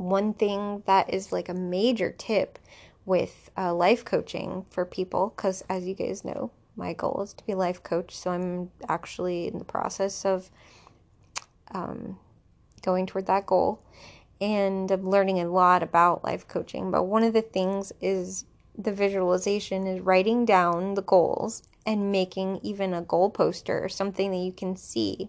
[0.00, 2.58] One thing that is like a major tip
[3.04, 7.44] with uh, life coaching for people, because as you guys know, my goal is to
[7.44, 8.16] be life coach.
[8.16, 10.50] So I'm actually in the process of
[11.72, 12.18] um,
[12.80, 13.82] going toward that goal.
[14.40, 16.90] And I'm learning a lot about life coaching.
[16.90, 18.46] But one of the things is
[18.78, 24.30] the visualization is writing down the goals and making even a goal poster or something
[24.30, 25.28] that you can see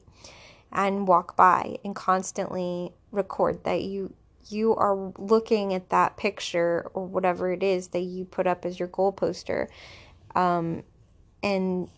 [0.71, 4.13] and walk by and constantly record that you
[4.49, 8.79] you are looking at that picture or whatever it is that you put up as
[8.79, 9.69] your goal poster
[10.35, 10.83] um,
[11.43, 11.89] and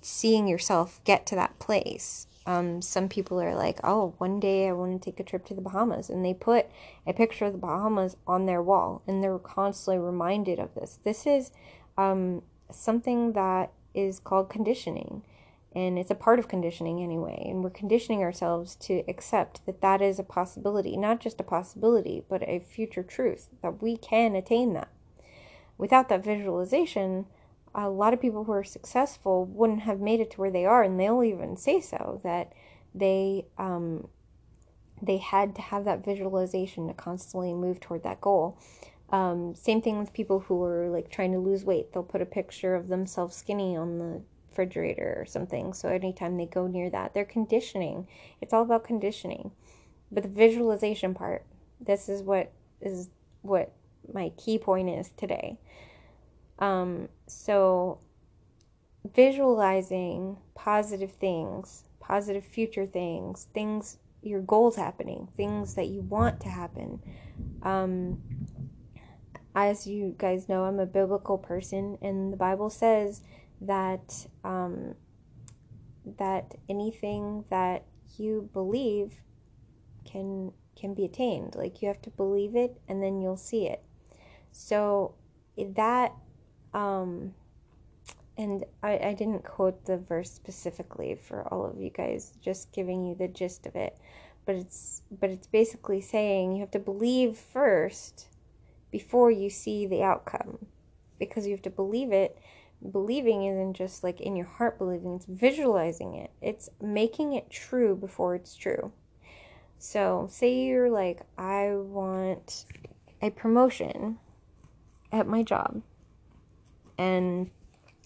[0.00, 4.72] seeing yourself get to that place um, some people are like, oh, one day I
[4.72, 6.08] want to take a trip to the Bahamas.
[6.08, 6.64] And they put
[7.06, 10.98] a picture of the Bahamas on their wall and they're constantly reminded of this.
[11.04, 11.50] This is
[11.98, 15.22] um, something that is called conditioning.
[15.74, 17.44] And it's a part of conditioning anyway.
[17.46, 22.24] And we're conditioning ourselves to accept that that is a possibility, not just a possibility,
[22.28, 24.88] but a future truth, that we can attain that.
[25.76, 27.26] Without that visualization,
[27.74, 30.82] a lot of people who are successful wouldn't have made it to where they are,
[30.82, 32.52] and they'll even say so that
[32.94, 34.08] they um,
[35.00, 38.58] they had to have that visualization to constantly move toward that goal.
[39.10, 42.26] Um, same thing with people who are like trying to lose weight; they'll put a
[42.26, 44.22] picture of themselves skinny on the
[44.58, 45.72] refrigerator or something.
[45.72, 48.08] So anytime they go near that, they're conditioning.
[48.40, 49.52] It's all about conditioning.
[50.10, 51.44] But the visualization part,
[51.80, 53.08] this is what is
[53.42, 53.72] what
[54.12, 55.58] my key point is today.
[56.58, 58.00] Um, so,
[59.14, 66.48] visualizing positive things, positive future things, things, your goals happening, things that you want to
[66.48, 67.00] happen.
[67.62, 68.20] Um,
[69.54, 73.22] as you guys know, I'm a biblical person, and the Bible says
[73.60, 74.94] that um,
[76.18, 77.84] that anything that
[78.16, 79.20] you believe
[80.04, 81.54] can can be attained.
[81.54, 83.82] Like you have to believe it, and then you'll see it.
[84.52, 85.14] So
[85.56, 86.12] that
[86.72, 87.34] um,
[88.36, 93.04] and I, I didn't quote the verse specifically for all of you guys, just giving
[93.04, 93.98] you the gist of it.
[94.46, 98.28] But it's but it's basically saying you have to believe first
[98.90, 100.66] before you see the outcome.
[101.18, 102.38] Because you have to believe it.
[102.92, 106.30] Believing isn't just like in your heart believing, it's visualizing it.
[106.40, 108.92] It's making it true before it's true.
[109.78, 112.64] So, say you're like, I want
[113.22, 114.18] a promotion
[115.12, 115.82] at my job
[116.98, 117.50] and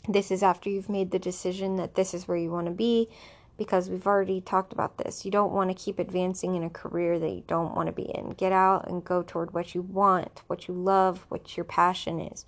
[0.08, 3.08] this is after you've made the decision that this is where you want to be
[3.56, 5.24] because we've already talked about this.
[5.24, 8.02] You don't want to keep advancing in a career that you don't want to be
[8.02, 8.30] in.
[8.30, 12.44] Get out and go toward what you want, what you love, what your passion is,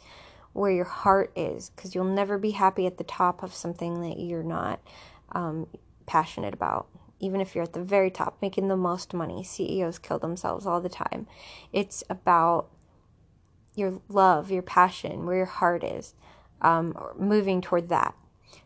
[0.55, 4.19] where your heart is, because you'll never be happy at the top of something that
[4.19, 4.81] you're not
[5.33, 5.67] um,
[6.07, 6.87] passionate about.
[7.21, 10.81] Even if you're at the very top, making the most money, CEOs kill themselves all
[10.81, 11.27] the time.
[11.73, 12.69] It's about
[13.75, 16.15] your love, your passion, where your heart is
[16.63, 18.15] um, moving toward that.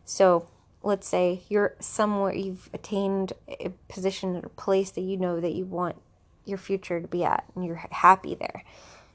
[0.05, 0.47] So
[0.83, 5.53] let's say you're somewhere, you've attained a position or a place that you know that
[5.53, 5.97] you want
[6.45, 8.63] your future to be at, and you're happy there.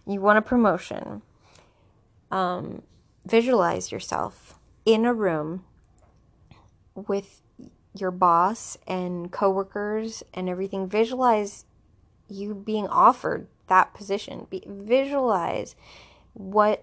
[0.06, 1.22] You want a promotion.
[2.34, 2.82] Um,
[3.24, 5.64] visualize yourself in a room
[6.96, 7.42] with
[7.94, 10.88] your boss and coworkers and everything.
[10.88, 11.64] Visualize
[12.28, 14.48] you being offered that position.
[14.50, 15.76] Be, visualize
[16.32, 16.82] what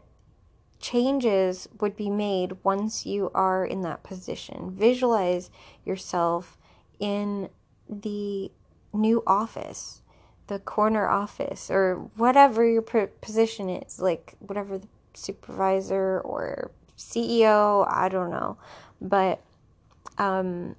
[0.80, 4.72] changes would be made once you are in that position.
[4.72, 5.52] Visualize
[5.84, 6.58] yourself
[6.98, 7.50] in
[7.90, 8.50] the
[8.94, 10.02] new office,
[10.48, 18.10] the corner office, or whatever your position is, like whatever the supervisor or CEO, I
[18.10, 18.58] don't know.
[19.00, 19.41] But
[20.17, 20.76] um,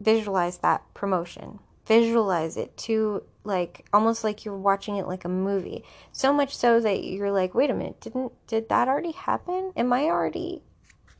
[0.00, 1.58] visualize that promotion.
[1.86, 5.84] Visualize it to like almost like you're watching it like a movie.
[6.12, 9.72] So much so that you're like, wait a minute, didn't did that already happen?
[9.76, 10.62] Am I already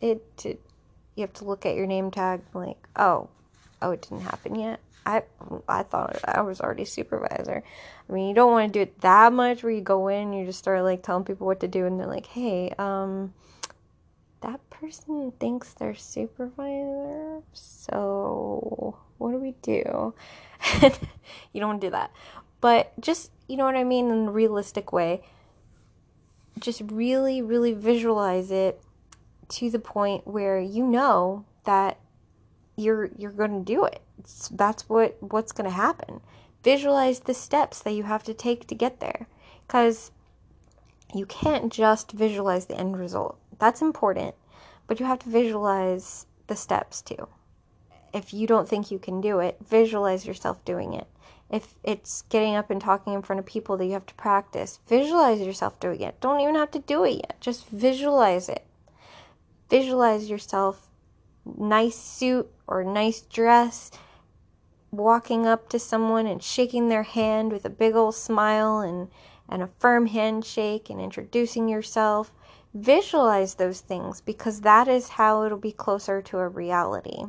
[0.01, 0.59] it did
[1.15, 3.29] you have to look at your name tag like, oh,
[3.81, 4.81] oh it didn't happen yet.
[5.07, 5.23] I
[5.69, 7.63] I thought I was already supervisor.
[8.09, 10.45] I mean, you don't want to do it that much where you go in, you
[10.45, 13.33] just start like telling people what to do, and they're like, "Hey, um,
[14.41, 20.13] that person thinks they're supervisor, so what do we do?"
[20.83, 22.11] you don't want to do that.
[22.61, 25.23] But just, you know what I mean, in a realistic way.
[26.59, 28.83] Just really, really visualize it
[29.49, 31.99] to the point where you know that
[32.77, 34.01] you're you're going to do it.
[34.27, 36.21] It's, that's what what's going to happen.
[36.65, 39.29] Visualize the steps that you have to take to get there
[39.69, 40.11] cuz
[41.15, 43.39] you can't just visualize the end result.
[43.59, 44.35] That's important,
[44.89, 47.29] but you have to visualize the steps too
[48.13, 51.07] if you don't think you can do it, visualize yourself doing it
[51.51, 54.81] if it's getting up and talking in front of people that you have to practice,
[54.89, 56.21] visualize yourself doing it.
[56.21, 57.37] Don't even have to do it yet.
[57.41, 58.67] Just visualize it.
[59.71, 60.89] Visualize yourself
[61.57, 63.93] nice suit or nice dress
[64.97, 69.09] walking up to someone and shaking their hand with a big old smile and
[69.49, 72.33] and a firm handshake and introducing yourself.
[72.75, 77.25] Visualize those things because that is how it'll be closer to a reality.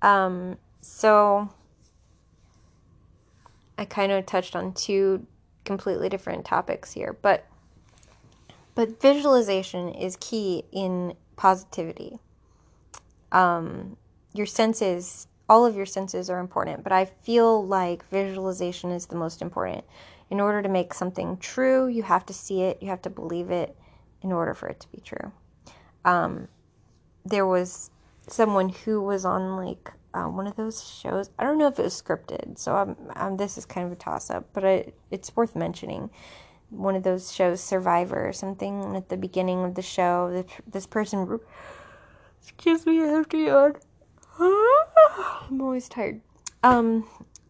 [0.00, 1.50] Um, so
[3.76, 5.26] I kind of touched on two
[5.64, 7.46] completely different topics here, but
[8.74, 12.18] but visualization is key in positivity.
[13.30, 13.96] Um,
[14.32, 19.16] your senses, all of your senses are important, but I feel like visualization is the
[19.16, 19.84] most important.
[20.30, 23.50] In order to make something true, you have to see it, you have to believe
[23.50, 23.76] it
[24.22, 25.32] in order for it to be true.
[26.04, 26.48] Um,
[27.24, 27.90] there was
[28.28, 31.30] someone who was on like um, one of those shows.
[31.38, 33.96] I don't know if it was scripted, so I'm, I'm this is kind of a
[33.96, 36.10] toss up, but I, it's worth mentioning.
[36.70, 40.86] One of those shows, Survivor or something, at the beginning of the show, this, this
[40.86, 41.38] person,
[42.40, 43.74] excuse me, I have to yawn.
[44.38, 46.20] I'm always tired.
[46.62, 47.08] Um,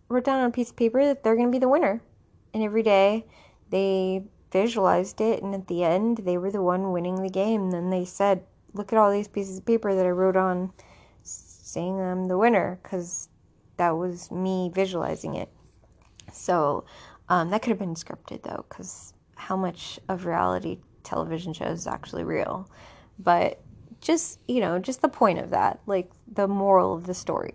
[0.09, 2.03] wrote down on a piece of paper that they're going to be the winner,
[2.53, 3.27] and every day
[3.71, 7.71] they visualized it, and at the end they were the one winning the game.
[7.71, 10.73] Then they said, "Look at all these pieces of paper that I wrote on."
[11.73, 13.29] saying I'm the winner because
[13.79, 15.49] that was me visualizing it.
[16.33, 16.85] So
[17.29, 21.87] um, that could have been scripted though, because how much of reality television shows is
[21.87, 22.69] actually real?
[23.19, 23.61] But
[24.03, 27.55] just, you know, just the point of that, like the moral of the story.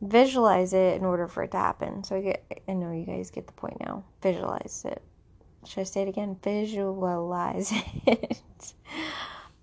[0.00, 2.02] Visualize it in order for it to happen.
[2.02, 4.02] So I get, I know you guys get the point now.
[4.22, 5.02] Visualize it.
[5.64, 6.36] Should I say it again?
[6.42, 7.72] Visualize
[8.06, 8.74] it.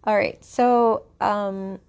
[0.04, 0.44] All right.
[0.44, 1.80] So, um,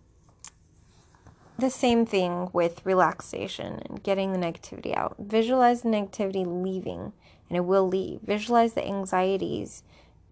[1.58, 5.14] the same thing with relaxation and getting the negativity out.
[5.18, 7.12] Visualize the negativity leaving,
[7.48, 8.20] and it will leave.
[8.22, 9.82] Visualize the anxieties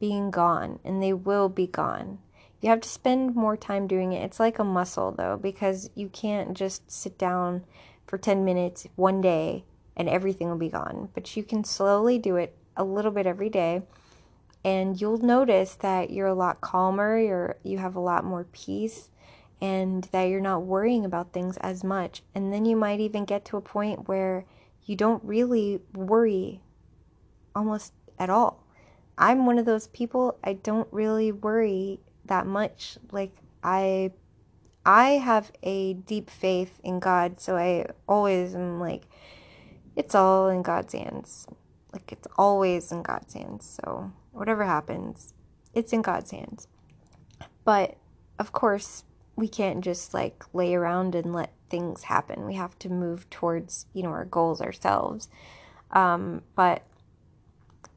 [0.00, 2.18] being gone, and they will be gone.
[2.60, 4.22] You have to spend more time doing it.
[4.22, 7.64] It's like a muscle, though, because you can't just sit down
[8.06, 9.64] for 10 minutes one day
[9.96, 11.08] and everything will be gone.
[11.14, 13.82] But you can slowly do it a little bit every day,
[14.64, 19.10] and you'll notice that you're a lot calmer, you're, you have a lot more peace
[19.60, 22.22] and that you're not worrying about things as much.
[22.34, 24.46] And then you might even get to a point where
[24.86, 26.60] you don't really worry
[27.54, 28.64] almost at all.
[29.18, 32.00] I'm one of those people I don't really worry
[32.30, 32.96] that much.
[33.12, 34.12] Like I
[34.86, 39.02] I have a deep faith in God, so I always am like
[39.94, 41.46] it's all in God's hands.
[41.92, 43.78] Like it's always in God's hands.
[43.82, 45.34] So whatever happens,
[45.74, 46.66] it's in God's hands.
[47.64, 47.96] But
[48.38, 49.04] of course,
[49.36, 52.46] we can't just like lay around and let things happen.
[52.46, 55.28] We have to move towards, you know, our goals ourselves.
[55.90, 56.82] Um, but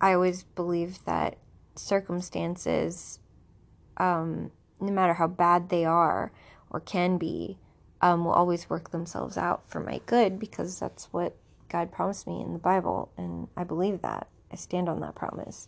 [0.01, 1.37] I always believe that
[1.75, 3.19] circumstances,
[3.97, 6.31] um, no matter how bad they are
[6.69, 7.57] or can be,
[8.01, 11.35] um, will always work themselves out for my good because that's what
[11.69, 14.27] God promised me in the Bible, and I believe that.
[14.51, 15.67] I stand on that promise.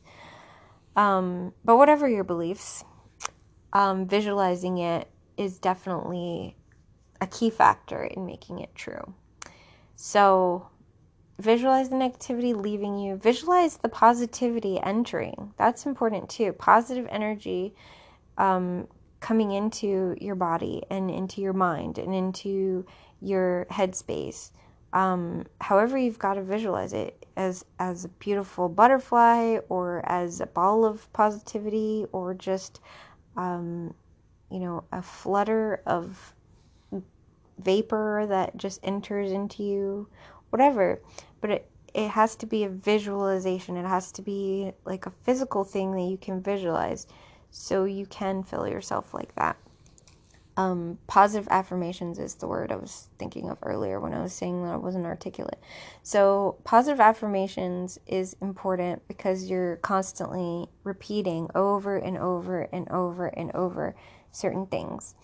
[0.95, 2.83] Um, but whatever your beliefs,
[3.73, 6.55] um, visualizing it is definitely
[7.19, 9.13] a key factor in making it true.
[9.95, 10.69] So,
[11.39, 15.53] visualize the negativity leaving you, visualize the positivity entering.
[15.57, 16.53] That's important too.
[16.53, 17.73] Positive energy
[18.37, 18.87] um,
[19.19, 22.85] coming into your body and into your mind and into
[23.21, 24.51] your headspace.
[24.93, 30.45] Um, however, you've got to visualize it as as a beautiful butterfly, or as a
[30.45, 32.79] ball of positivity, or just
[33.35, 33.93] um,
[34.49, 36.33] you know, a flutter of
[37.59, 40.07] vapor that just enters into you,
[40.49, 41.01] whatever.
[41.41, 43.77] But it, it has to be a visualization.
[43.77, 47.07] It has to be like a physical thing that you can visualize
[47.57, 49.55] so you can fill yourself like that.
[50.57, 54.63] Um, positive affirmations is the word I was thinking of earlier when I was saying
[54.63, 55.59] that I wasn't articulate.
[56.03, 63.51] So, positive affirmations is important because you're constantly repeating over and over and over and
[63.53, 63.95] over
[64.31, 65.15] certain things.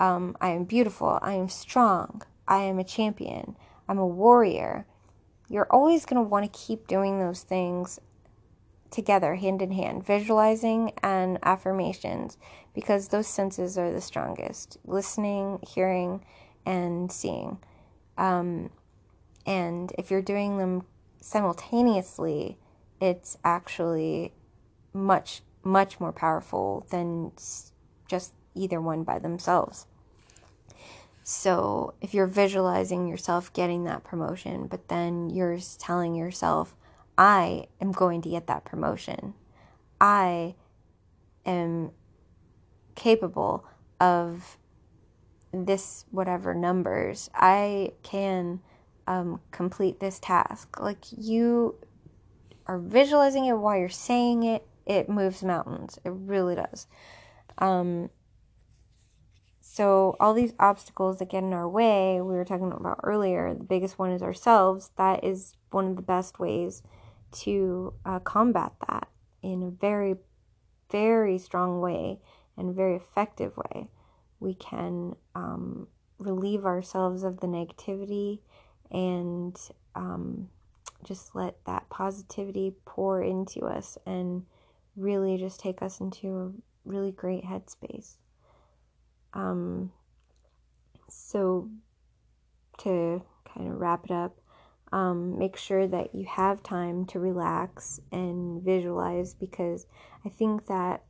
[0.00, 1.20] Um, I am beautiful.
[1.22, 2.22] I am strong.
[2.48, 3.56] I am a champion.
[3.88, 4.86] I'm a warrior.
[5.48, 8.00] You're always going to want to keep doing those things
[8.90, 12.38] together, hand in hand, visualizing and affirmations,
[12.74, 16.24] because those senses are the strongest listening, hearing,
[16.64, 17.58] and seeing.
[18.18, 18.70] Um,
[19.46, 20.84] and if you're doing them
[21.20, 22.58] simultaneously,
[23.00, 24.32] it's actually
[24.92, 27.32] much, much more powerful than
[28.08, 29.86] just either one by themselves.
[31.22, 36.76] So if you're visualizing yourself getting that promotion, but then you're telling yourself,
[37.18, 39.34] I am going to get that promotion.
[40.00, 40.54] I
[41.44, 41.92] am
[42.94, 43.64] capable
[44.00, 44.58] of
[45.52, 47.30] this whatever numbers.
[47.34, 48.60] I can
[49.06, 50.80] um, complete this task.
[50.80, 51.76] Like you
[52.66, 55.98] are visualizing it while you're saying it, it moves mountains.
[56.04, 56.86] It really does.
[57.58, 58.10] Um,
[59.60, 63.54] so all these obstacles that get in our way, we were talking about earlier.
[63.54, 64.90] The biggest one is ourselves.
[64.96, 66.82] That is one of the best ways
[67.44, 69.08] to uh, combat that
[69.42, 70.16] in a very,
[70.90, 72.20] very strong way
[72.56, 73.88] and very effective way.
[74.40, 78.40] We can um, relieve ourselves of the negativity
[78.90, 79.58] and
[79.94, 80.48] um,
[81.04, 84.44] just let that positivity pour into us and
[84.96, 88.16] really just take us into a really great headspace.
[89.34, 89.92] Um,
[91.08, 91.68] so,
[92.78, 94.38] to kind of wrap it up,
[94.92, 99.86] um, make sure that you have time to relax and visualize because
[100.24, 101.02] I think that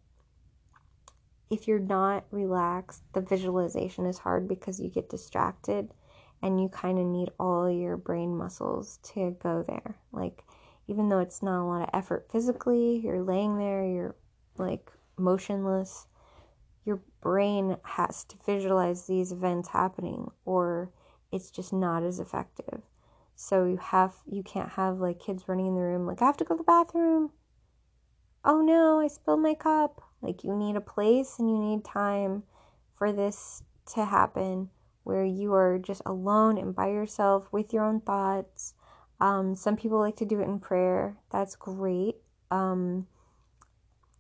[1.51, 5.93] if you're not relaxed, the visualization is hard because you get distracted
[6.43, 9.97] and you kind of need all your brain muscles to go there.
[10.13, 10.45] Like,
[10.89, 14.17] even though it's not a lot of effort physically, you're laying there, you're
[14.57, 16.07] like motionless,
[16.85, 20.91] your brain has to visualize these events happening, or
[21.33, 22.83] it's just not as effective.
[23.37, 26.37] So you have you can't have like kids running in the room like I have
[26.39, 27.31] to go to the bathroom.
[28.45, 30.01] Oh no, I spilled my cup.
[30.23, 32.45] Like you need a place and you need time
[32.97, 33.63] for this
[33.95, 34.71] to happen
[35.05, 38.75] where you are just alone and by yourself with your own thoughts.
[39.21, 41.17] Um, some people like to do it in prayer.
[41.31, 42.17] That's great.
[42.51, 43.07] Um,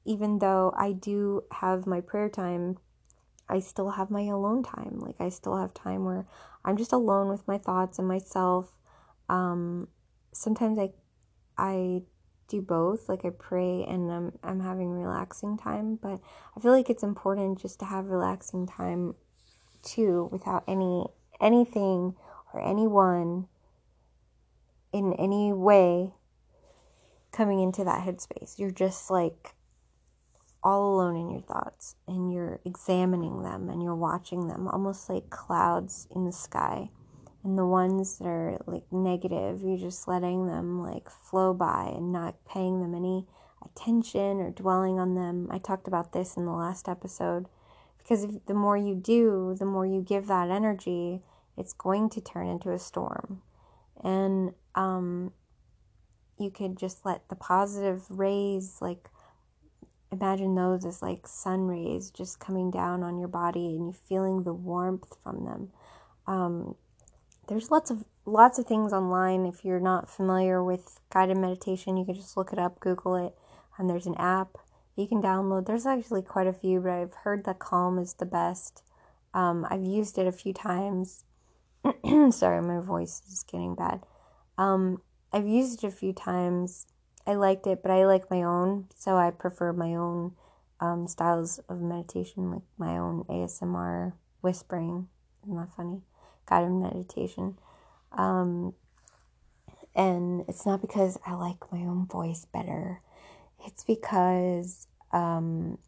[0.04, 2.78] even though I do have my prayer time,
[3.48, 4.98] I still have my alone time.
[5.00, 6.26] Like, I still have time where
[6.64, 8.72] I'm just alone with my thoughts and myself.
[9.28, 9.88] Um,
[10.32, 10.90] sometimes I,
[11.58, 12.02] I
[12.48, 13.08] do both.
[13.08, 16.20] Like, I pray and I'm, I'm having relaxing time, but
[16.56, 19.14] I feel like it's important just to have relaxing time
[19.82, 21.06] too without any
[21.40, 22.14] anything
[22.52, 23.46] or anyone
[24.92, 26.12] in any way
[27.32, 28.58] coming into that headspace.
[28.58, 29.54] You're just like
[30.62, 35.30] all alone in your thoughts and you're examining them and you're watching them almost like
[35.30, 36.90] clouds in the sky.
[37.46, 42.10] And the ones that are like negative, you're just letting them like flow by and
[42.10, 43.24] not paying them any
[43.64, 45.46] attention or dwelling on them.
[45.48, 47.46] I talked about this in the last episode
[47.98, 51.22] because if, the more you do, the more you give that energy,
[51.56, 53.42] it's going to turn into a storm.
[54.02, 55.32] And um,
[56.40, 59.08] you could just let the positive rays, like,
[60.10, 64.42] imagine those as like sun rays just coming down on your body and you feeling
[64.42, 65.70] the warmth from them.
[66.26, 66.74] Um,
[67.48, 69.46] there's lots of lots of things online.
[69.46, 73.34] If you're not familiar with guided meditation, you can just look it up, Google it,
[73.78, 74.58] and there's an app
[74.96, 75.66] you can download.
[75.66, 78.82] There's actually quite a few, but I've heard that Calm is the best.
[79.34, 81.24] Um, I've used it a few times.
[82.30, 84.04] Sorry, my voice is getting bad.
[84.56, 86.86] Um, I've used it a few times.
[87.26, 90.32] I liked it, but I like my own, so I prefer my own
[90.80, 95.08] um, styles of meditation, like my own ASMR whispering.
[95.44, 96.00] Isn't that funny?
[96.46, 97.58] Guided meditation.
[98.12, 98.74] Um,
[99.94, 103.00] and it's not because I like my own voice better.
[103.66, 105.78] It's because um,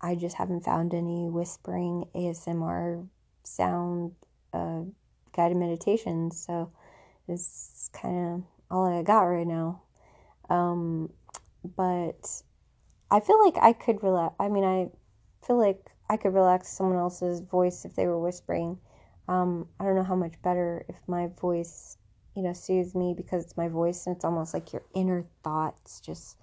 [0.00, 3.06] I just haven't found any whispering ASMR
[3.44, 4.12] sound
[4.52, 4.82] uh,
[5.34, 6.42] guided meditations.
[6.44, 6.72] So
[7.28, 9.82] it's kind of all I got right now.
[10.48, 11.10] Um,
[11.76, 12.42] but
[13.10, 14.34] I feel like I could relax.
[14.40, 14.88] I mean, I
[15.46, 18.78] feel like I could relax someone else's voice if they were whispering.
[19.28, 21.96] Um, I don't know how much better if my voice,
[22.34, 26.00] you know, soothes me because it's my voice and it's almost like your inner thoughts
[26.00, 26.36] just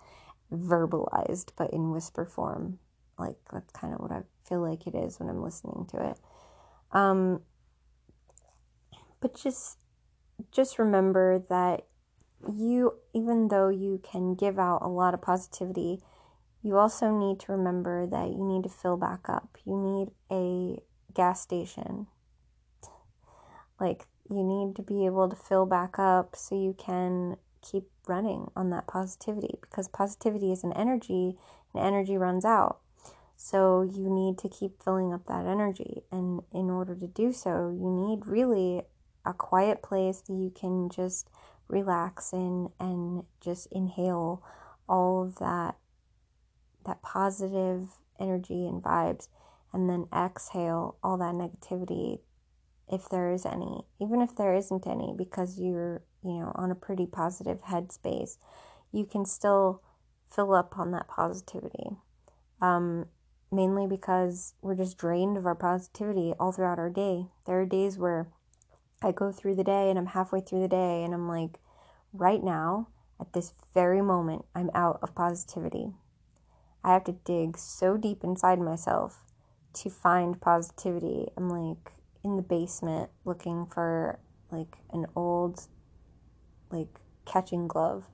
[0.52, 2.80] verbalized but in whisper form.
[3.18, 6.18] Like that's kind of what I feel like it is when I'm listening to it.
[6.92, 7.42] Um,
[9.20, 9.78] but just
[10.52, 11.86] just remember that
[12.50, 16.02] you even though you can give out a lot of positivity,
[16.62, 19.58] you also need to remember that you need to fill back up.
[19.66, 20.82] You need a
[21.14, 22.08] gas station.
[23.80, 28.50] Like you need to be able to fill back up so you can keep running
[28.56, 31.36] on that positivity because positivity is an energy
[31.74, 32.80] and energy runs out.
[33.36, 36.04] So you need to keep filling up that energy.
[36.12, 38.84] And in order to do so, you need really
[39.26, 41.30] a quiet place that you can just
[41.68, 44.44] relax in and just inhale
[44.88, 45.76] all of that
[46.86, 49.28] that positive energy and vibes
[49.72, 52.20] and then exhale all that negativity
[52.92, 56.76] if there is any, even if there isn't any, because you're, you know, on a
[56.76, 58.38] pretty positive headspace,
[58.92, 59.82] you can still
[60.30, 61.90] fill up on that positivity.
[62.62, 63.06] Um,
[63.52, 67.28] mainly because we're just drained of our positivity all throughout our day.
[67.46, 68.28] There are days where
[69.02, 71.60] I go through the day and I'm halfway through the day and I'm like,
[72.14, 75.94] right now, at this very moment, I'm out of positivity.
[76.84, 79.24] I have to dig so deep inside myself
[79.74, 81.28] to find positivity.
[81.38, 84.20] I'm like in the basement looking for
[84.51, 85.67] like an old
[86.72, 88.07] like catching glove.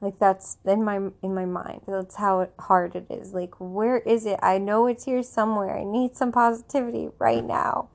[0.00, 1.82] Like that's in my in my mind.
[1.86, 3.32] That's how hard it is.
[3.32, 4.38] Like where is it?
[4.42, 5.78] I know it's here somewhere.
[5.78, 7.88] I need some positivity right now.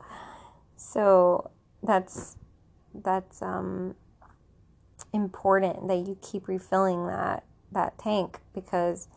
[0.78, 1.52] So
[1.84, 2.38] that's
[2.94, 3.96] that's um
[5.14, 9.08] important that you keep refilling that that tank because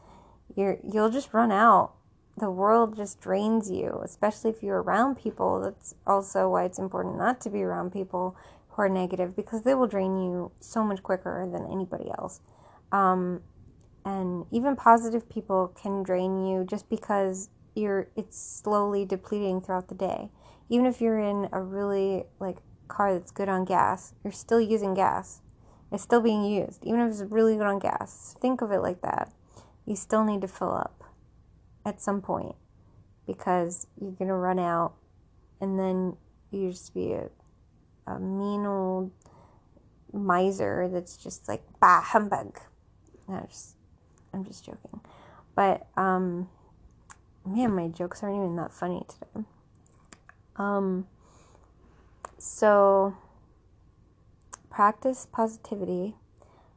[0.57, 1.93] you're you'll just run out
[2.41, 7.17] the world just drains you especially if you're around people that's also why it's important
[7.17, 8.37] not to be around people
[8.71, 12.41] who are negative because they will drain you so much quicker than anybody else
[12.93, 13.41] um,
[14.05, 19.95] and even positive people can drain you just because you're it's slowly depleting throughout the
[19.95, 20.31] day.
[20.69, 24.95] Even if you're in a really like car that's good on gas, you're still using
[24.95, 25.43] gas.
[25.93, 28.37] It's still being used, even if it's really good on gas.
[28.41, 29.33] Think of it like that.
[29.87, 31.00] You still need to fill up
[31.85, 32.55] at some point
[33.27, 34.95] because you're gonna run out,
[35.61, 36.17] and then
[36.51, 37.29] you just be a,
[38.07, 39.11] a mean old
[40.13, 42.59] miser that's just like bah humbug
[43.31, 43.77] no, just
[44.35, 45.01] I'm just joking.
[45.55, 46.49] But um
[47.47, 49.47] man, my jokes aren't even that funny today.
[50.57, 51.07] Um
[52.39, 53.17] so
[54.69, 56.17] practice positivity,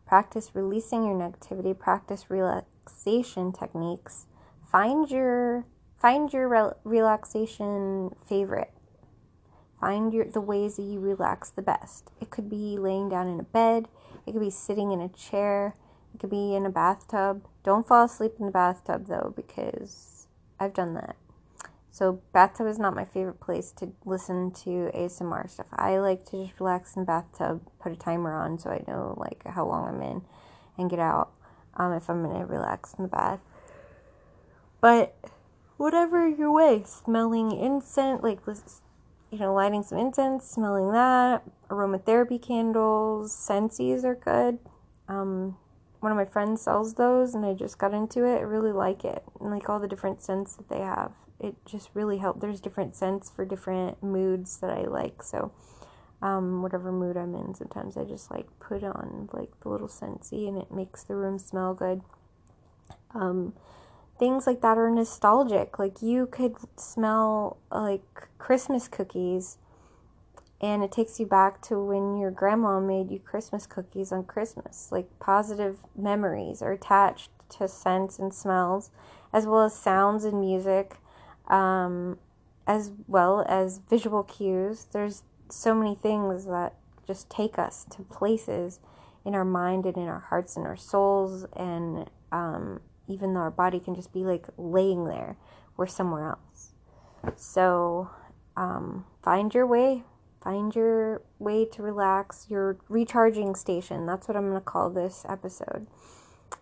[0.05, 4.27] practice releasing your negativity, practice relaxation techniques.
[4.73, 5.65] Find your
[6.01, 8.73] find your re- relaxation favorite.
[9.79, 12.09] Find your the ways that you relax the best.
[12.19, 13.87] It could be laying down in a bed,
[14.25, 15.75] it could be sitting in a chair,
[16.11, 17.45] it could be in a bathtub.
[17.63, 20.25] Don't fall asleep in the bathtub though, because
[20.59, 21.17] I've done that.
[21.91, 25.67] So bathtub is not my favorite place to listen to ASMR stuff.
[25.71, 29.13] I like to just relax in the bathtub, put a timer on so I know
[29.17, 30.23] like how long I'm in,
[30.79, 31.31] and get out
[31.75, 33.39] um, if I'm gonna relax in the bath.
[34.83, 35.15] But
[35.77, 38.39] whatever your way, smelling incense, like
[39.31, 44.59] you know, lighting some incense, smelling that, aromatherapy candles, Scentsies are good.
[45.07, 45.55] Um,
[46.01, 48.39] one of my friends sells those and I just got into it.
[48.39, 49.23] I really like it.
[49.39, 51.13] And like all the different scents that they have.
[51.39, 52.41] It just really helped.
[52.41, 55.23] There's different scents for different moods that I like.
[55.23, 55.53] So
[56.21, 60.45] um, whatever mood I'm in, sometimes I just like put on like the little scentsy
[60.45, 62.01] and it makes the room smell good.
[63.15, 63.53] Um,
[64.23, 65.77] things like that are nostalgic.
[65.77, 69.57] Like you could smell like Christmas cookies
[70.61, 74.93] and it takes you back to when your grandma made you Christmas cookies on Christmas.
[74.93, 78.91] Like positive memories are attached to scents and smells,
[79.33, 80.95] as well as sounds and music,
[81.49, 82.17] um,
[82.65, 84.87] as well as visual cues.
[84.93, 88.79] There's so many things that just take us to places
[89.25, 92.79] in our mind and in our hearts and our souls, and um,
[93.13, 95.37] even though our body can just be like laying there,
[95.77, 96.73] we're somewhere else.
[97.35, 98.09] So
[98.57, 100.03] um, find your way
[100.43, 104.05] Find your way to relax, your recharging station.
[104.05, 105.87] That's what I'm going to call this episode.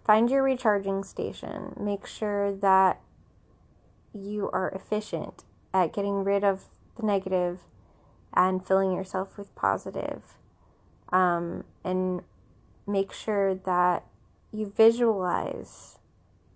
[0.06, 1.74] Find your recharging station.
[1.80, 3.02] Make sure that
[4.14, 7.62] you are efficient at getting rid of the negative
[8.36, 10.38] and filling yourself with positive.
[11.12, 12.22] Um, and
[12.86, 14.06] make sure that
[14.52, 15.98] you visualize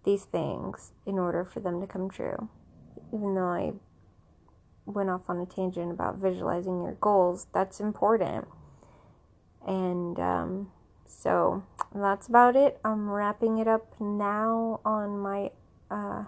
[0.05, 2.49] these things in order for them to come true.
[3.11, 3.73] Even though I
[4.85, 7.47] went off on a tangent about visualizing your goals.
[7.53, 8.47] That's important.
[9.65, 10.71] And um,
[11.05, 12.79] so that's about it.
[12.85, 15.51] I'm wrapping it up now on my
[15.89, 16.25] uh,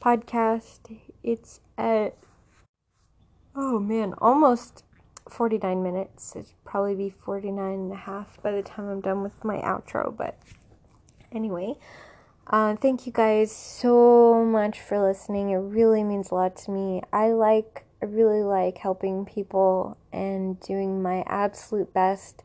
[0.00, 0.96] podcast.
[1.22, 2.16] It's at,
[3.56, 4.84] oh man, almost
[5.28, 6.36] 49 minutes.
[6.36, 10.16] It'd probably be 49 and a half by the time I'm done with my outro.
[10.16, 10.38] But
[11.32, 11.74] anyway,
[12.46, 15.50] uh, thank you guys so much for listening.
[15.50, 17.02] It really means a lot to me.
[17.12, 22.42] I like, I really like helping people and doing my absolute best.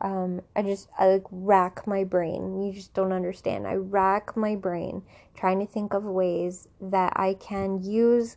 [0.00, 2.62] Um, I just, I like rack my brain.
[2.62, 3.66] You just don't understand.
[3.66, 5.02] I rack my brain
[5.36, 8.36] trying to think of ways that I can use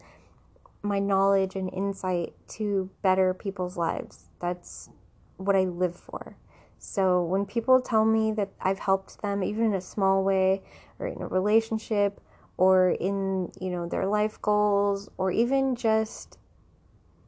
[0.81, 4.25] my knowledge and insight to better people's lives.
[4.39, 4.89] That's
[5.37, 6.37] what I live for.
[6.79, 10.61] So when people tell me that I've helped them, even in a small way,
[10.99, 12.21] or in a relationship,
[12.57, 16.37] or in you know their life goals, or even just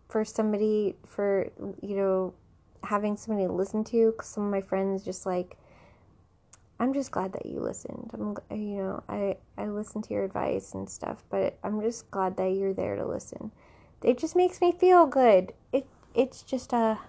[0.07, 1.49] for somebody for
[1.81, 2.33] you know
[2.83, 4.11] having somebody to listen to.
[4.11, 5.57] Because some of my friends just like
[6.79, 8.09] i'm just glad that you listened.
[8.13, 12.37] I'm you know i i listen to your advice and stuff but i'm just glad
[12.37, 13.51] that you're there to listen.
[14.01, 15.53] It just makes me feel good.
[15.73, 16.99] It it's just a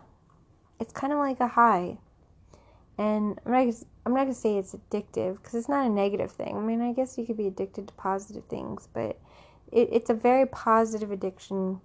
[0.79, 1.99] it's kind of like a high
[3.01, 3.75] and i'm not
[4.07, 6.93] i'm not gonna say it's addictive because it's not a negative thing i mean i
[6.93, 9.19] guess you could be addicted to positive things but
[9.73, 11.81] it, it's a very positive addiction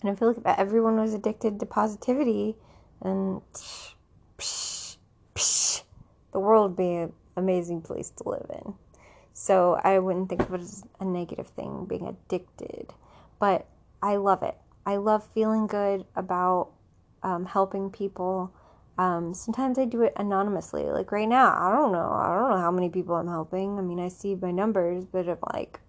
[0.00, 2.54] and I feel like if everyone was addicted to positivity,
[3.02, 3.94] then psh,
[4.38, 4.96] psh,
[5.34, 5.82] psh,
[6.32, 8.74] the world would be an amazing place to live in.
[9.32, 12.92] So I wouldn't think of it as a negative thing, being addicted.
[13.38, 13.66] But
[14.02, 14.56] I love it.
[14.86, 16.70] I love feeling good about
[17.22, 18.52] um, helping people.
[18.98, 20.84] Um, sometimes I do it anonymously.
[20.84, 22.10] Like right now, I don't know.
[22.10, 23.78] I don't know how many people I'm helping.
[23.78, 25.80] I mean, I see my numbers, but if like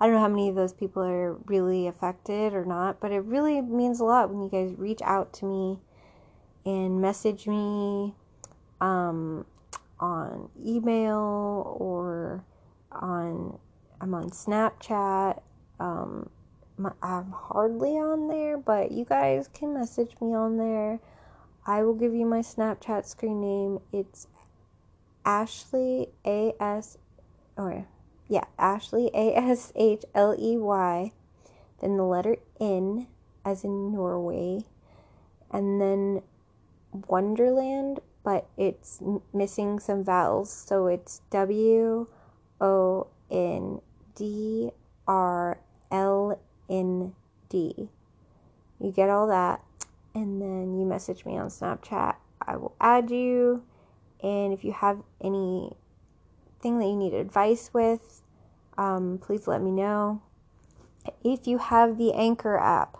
[0.00, 3.20] I don't know how many of those people are really affected or not, but it
[3.20, 5.78] really means a lot when you guys reach out to me
[6.64, 8.14] and message me
[8.80, 9.46] um,
[9.98, 12.44] on email or
[12.92, 13.58] on
[14.00, 15.40] I'm on Snapchat.
[15.80, 16.28] Um,
[16.76, 21.00] my, I'm hardly on there, but you guys can message me on there.
[21.68, 23.80] I will give you my Snapchat screen name.
[23.92, 24.28] It's
[25.24, 26.96] Ashley A S
[27.58, 27.86] oh, or
[28.28, 31.12] yeah, Ashley, A S H L E Y,
[31.80, 33.08] then the letter N,
[33.44, 34.60] as in Norway,
[35.50, 36.22] and then
[37.08, 39.02] Wonderland, but it's
[39.32, 42.06] missing some vowels, so it's W
[42.60, 43.80] O N
[44.14, 44.70] D
[45.06, 45.58] R
[45.90, 47.14] L N
[47.48, 47.88] D.
[48.80, 49.62] You get all that,
[50.16, 52.16] and then you message me on Snapchat.
[52.40, 53.62] I will add you,
[54.22, 55.76] and if you have any
[56.60, 58.22] thing that you need advice with,
[58.78, 60.22] um, please let me know.
[61.22, 62.96] If you have the Anchor app,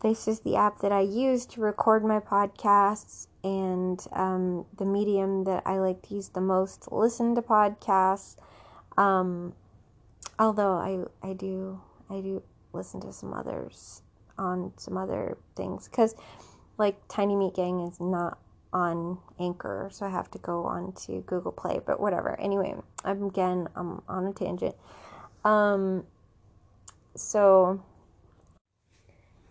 [0.00, 5.42] this is the app that I use to record my podcasts and um, the medium
[5.44, 8.36] that I like to use the most to listen to podcasts.
[8.96, 9.54] Um,
[10.38, 12.42] although I I do I do
[12.72, 14.02] listen to some others
[14.42, 16.14] on some other things because
[16.78, 18.38] like Tiny Meat Gang is not
[18.72, 22.38] on Anchor, so I have to go on to Google Play, but whatever.
[22.40, 22.74] Anyway,
[23.04, 24.74] I'm again I'm on a tangent.
[25.44, 26.04] Um
[27.14, 27.82] so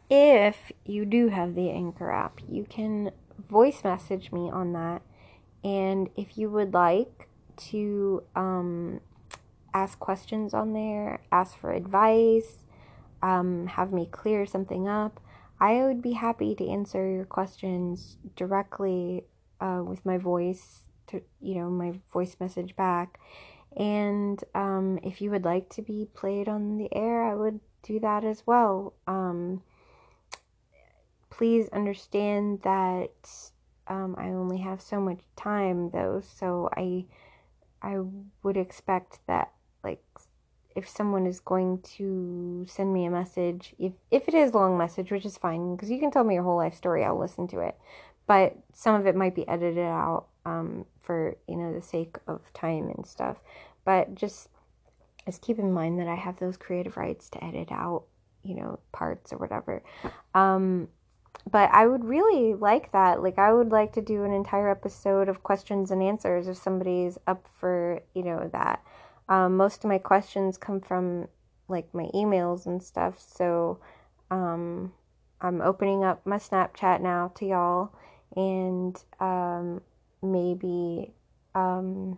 [0.10, 3.12] if you do have the Anchor app, you can
[3.50, 5.02] voice message me on that.
[5.64, 7.30] And if you would like
[7.70, 9.00] to um,
[9.74, 12.66] ask questions on there, ask for advice,
[13.22, 15.20] um, have me clear something up,
[15.60, 19.26] I would be happy to answer your questions directly
[19.60, 23.20] uh, with my voice, to you know, my voice message back.
[23.78, 28.00] And um, if you would like to be played on the air, I would do
[28.00, 28.94] that as well.
[29.08, 29.62] Um,
[31.30, 33.30] please understand that
[33.88, 37.06] um, I only have so much time, though, so I
[37.82, 37.98] I
[38.44, 39.52] would expect that
[39.84, 40.04] like
[40.76, 44.78] if someone is going to send me a message, if if it is a long
[44.78, 47.48] message, which is fine, because you can tell me your whole life story, I'll listen
[47.50, 47.76] to it.
[48.28, 52.42] But some of it might be edited out um, for you know the sake of
[52.54, 53.38] time and stuff.
[53.86, 54.50] But just
[55.26, 58.04] just keep in mind that I have those creative rights to edit out
[58.44, 59.84] you know parts or whatever.
[60.34, 60.88] Um,
[61.50, 63.24] but I would really like that.
[63.24, 67.18] Like I would like to do an entire episode of questions and answers if somebody's
[67.28, 68.84] up for you know that.
[69.32, 71.30] Um, most of my questions come from
[71.70, 73.16] like my emails and stuff.
[73.18, 73.80] So
[74.30, 74.92] um,
[75.40, 77.94] I'm opening up my Snapchat now to y'all
[78.36, 79.82] and um,
[80.22, 81.14] maybe
[81.56, 82.18] um,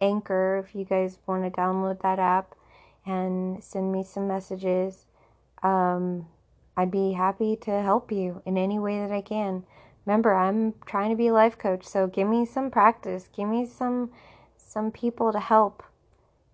[0.00, 2.54] Anchor if you guys want to download that app
[3.04, 5.06] and send me some messages.
[5.64, 6.28] Um,
[6.76, 9.64] I'd be happy to help you in any way that I can.
[10.06, 13.28] Remember, I'm trying to be a life coach, so give me some practice.
[13.36, 14.12] Give me some
[14.56, 15.82] some people to help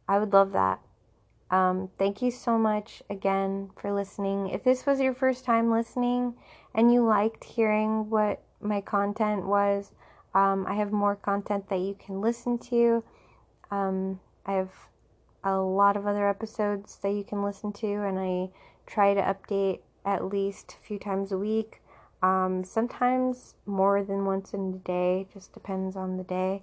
[0.09, 0.81] I would love that.
[1.51, 4.51] Um, thank you so much again for listening.
[4.51, 6.35] If this was your first time listening
[6.75, 9.93] and you liked hearing what my content was,
[10.35, 13.03] um, I have more content that you can listen to.
[13.71, 14.73] Um, I have
[15.45, 18.51] a lot of other episodes that you can listen to, and I
[18.87, 21.81] try to update at least a few times a week.
[22.23, 26.63] Um, sometimes more than once in a day, just depends on the day.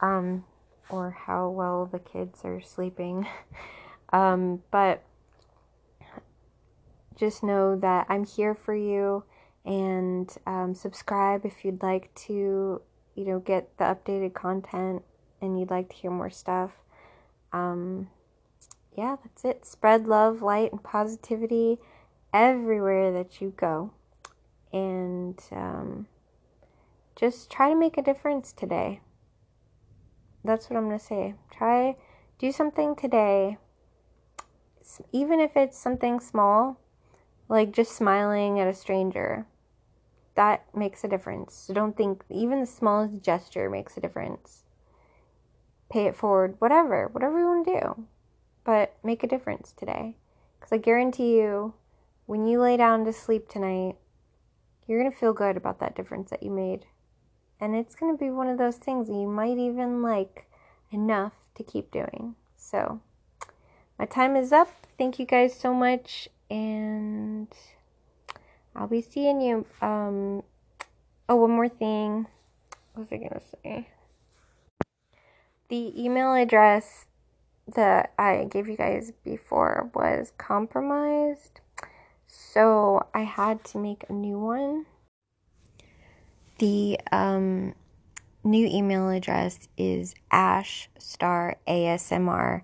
[0.00, 0.44] Um,
[0.90, 3.26] or how well the kids are sleeping.
[4.12, 5.02] um, but
[7.16, 9.24] just know that I'm here for you
[9.64, 12.80] and um, subscribe if you'd like to,
[13.14, 15.02] you know, get the updated content
[15.40, 16.70] and you'd like to hear more stuff.
[17.52, 18.08] Um,
[18.96, 19.64] yeah, that's it.
[19.66, 21.78] Spread love, light, and positivity
[22.32, 23.92] everywhere that you go.
[24.72, 26.06] and um,
[27.16, 29.00] just try to make a difference today.
[30.44, 31.34] That's what I'm going to say.
[31.50, 31.96] Try
[32.38, 33.58] do something today
[35.12, 36.78] even if it's something small,
[37.48, 39.46] like just smiling at a stranger.
[40.34, 41.54] That makes a difference.
[41.54, 44.64] So don't think even the smallest gesture makes a difference.
[45.90, 48.06] Pay it forward, whatever, whatever you want to do.
[48.64, 50.16] But make a difference today.
[50.58, 51.74] Because I guarantee you,
[52.26, 53.96] when you lay down to sleep tonight,
[54.86, 56.86] you're going to feel good about that difference that you made.
[57.60, 60.46] And it's going to be one of those things that you might even like
[60.90, 62.34] enough to keep doing.
[62.56, 63.00] So,
[63.98, 64.70] my time is up.
[64.96, 66.28] Thank you guys so much.
[66.50, 67.48] And
[68.74, 69.66] I'll be seeing you.
[69.82, 70.42] Um,
[71.28, 72.26] oh, one more thing.
[72.94, 73.88] What was I going to say?
[75.68, 77.06] The email address
[77.74, 81.60] that I gave you guys before was compromised.
[82.26, 84.86] So I had to make a new one.
[86.60, 87.74] The um,
[88.44, 92.62] new email address is ashstarasmr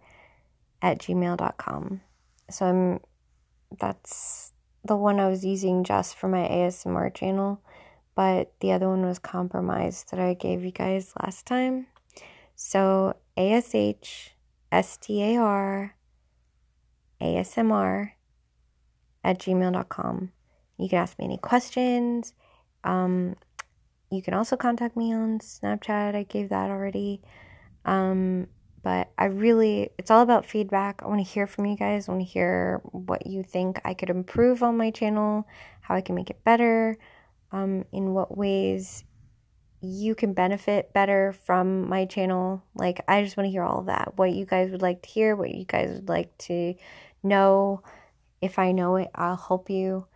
[0.82, 2.01] at gmail.com.
[2.51, 3.01] So I'm
[3.78, 4.53] that's
[4.84, 7.62] the one I was using just for my ASMR channel,
[8.14, 11.86] but the other one was compromised that I gave you guys last time.
[12.55, 14.34] So ASH
[14.72, 15.94] STAR
[17.22, 18.11] ASMR
[19.24, 20.32] at gmail.com.
[20.76, 22.34] You can ask me any questions.
[22.84, 23.36] Um,
[24.11, 26.14] you can also contact me on Snapchat.
[26.14, 27.20] I gave that already.
[27.84, 28.48] Um,
[28.82, 31.02] but I really, it's all about feedback.
[31.02, 32.09] I want to hear from you guys.
[32.09, 35.46] I want to hear what you think I could improve on my channel,
[35.80, 36.96] how I can make it better,
[37.50, 39.04] um, in what ways
[39.80, 42.62] you can benefit better from my channel.
[42.74, 44.16] Like, I just want to hear all of that.
[44.16, 46.74] What you guys would like to hear, what you guys would like to
[47.22, 47.82] know.
[48.40, 50.07] If I know it, I'll help you.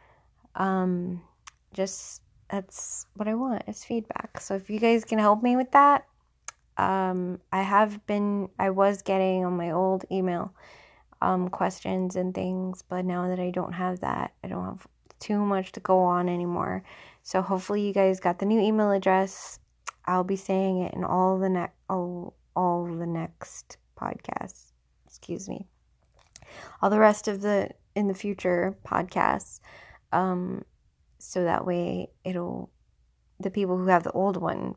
[0.55, 1.22] Um,
[1.72, 4.40] just that's what I want is feedback.
[4.40, 6.07] So if you guys can help me with that,
[6.76, 10.53] um, I have been, I was getting on my old email
[11.22, 14.86] um, questions and things, but now that I don't have that, I don't have
[15.18, 16.82] too much to go on anymore.
[17.22, 19.59] So hopefully you guys got the new email address.
[20.07, 24.72] I'll be saying it in all the next all, all the next podcasts.
[25.07, 25.66] Excuse me.
[26.80, 29.61] All the rest of the in the future podcasts.
[30.12, 30.64] Um,
[31.21, 32.71] so that way it'll
[33.39, 34.75] the people who have the old one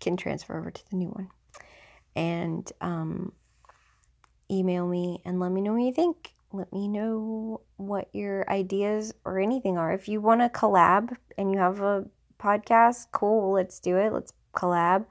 [0.00, 1.28] can transfer over to the new one.
[2.16, 3.32] And um,
[4.50, 6.32] email me and let me know what you think.
[6.52, 9.92] Let me know what your ideas or anything are.
[9.92, 12.06] If you want to collab and you have a
[12.38, 15.04] podcast cool let's do it let's collab.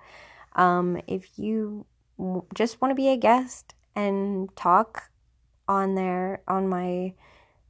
[0.56, 1.86] Um, if you
[2.56, 5.12] just want to be a guest and talk
[5.68, 7.14] on there on my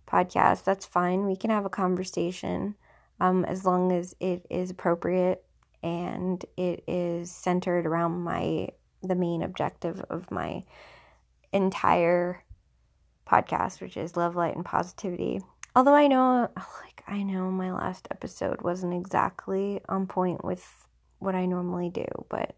[0.08, 1.26] podcast, that's fine.
[1.26, 2.76] We can have a conversation
[3.20, 5.44] um, as long as it is appropriate
[5.84, 8.70] and it is centered around my
[9.04, 10.64] the main objective of my
[11.54, 12.44] entire
[13.28, 15.42] podcast, which is love, light, and positivity.
[15.76, 16.50] Although I know,
[16.84, 20.66] like, I know my last episode wasn't exactly on point with
[21.20, 22.56] what I normally do, but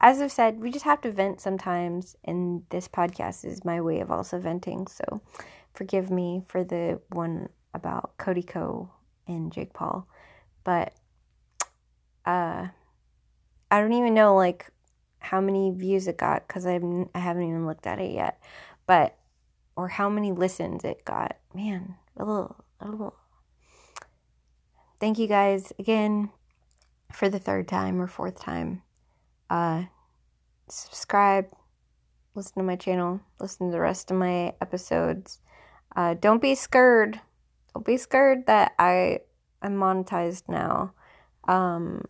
[0.00, 4.00] as I've said, we just have to vent sometimes, and this podcast is my way
[4.00, 4.88] of also venting.
[4.88, 5.20] So
[5.74, 8.90] forgive me for the one about Cody Ko
[9.26, 10.06] and Jake Paul,
[10.64, 10.94] but
[12.26, 12.68] uh,
[13.70, 14.70] I don't even know like
[15.18, 16.80] how many views it got because I
[17.14, 18.42] I haven't even looked at it yet,
[18.86, 19.16] but
[19.76, 21.36] or how many listens it got.
[21.54, 23.14] Man, a little, a little.
[25.00, 26.30] Thank you guys again
[27.12, 28.82] for the third time or fourth time.
[29.50, 29.84] Uh,
[30.68, 31.46] subscribe,
[32.34, 35.40] listen to my channel, listen to the rest of my episodes.
[35.94, 37.20] Uh, don't be scared.
[37.74, 39.20] Don't be scared that I
[39.62, 40.92] am monetized now.
[41.48, 42.02] Um,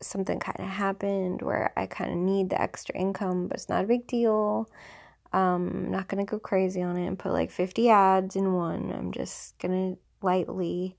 [0.00, 3.84] something kind of happened where I kind of need the extra income, but it's not
[3.84, 4.68] a big deal.
[5.32, 8.92] Um, I'm not gonna go crazy on it and put like 50 ads in one.
[8.92, 10.96] I'm just gonna lightly,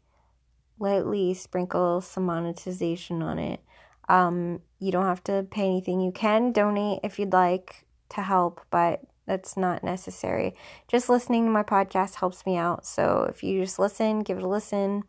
[0.80, 3.61] lightly sprinkle some monetization on it.
[4.09, 6.01] Um, you don't have to pay anything.
[6.01, 10.56] You can donate if you'd like to help, but that's not necessary.
[10.88, 12.86] Just listening to my podcast helps me out.
[12.86, 15.04] So if you just listen, give it a listen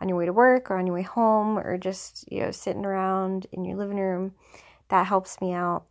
[0.00, 2.84] on your way to work or on your way home or just, you know, sitting
[2.84, 4.34] around in your living room,
[4.88, 5.84] that helps me out.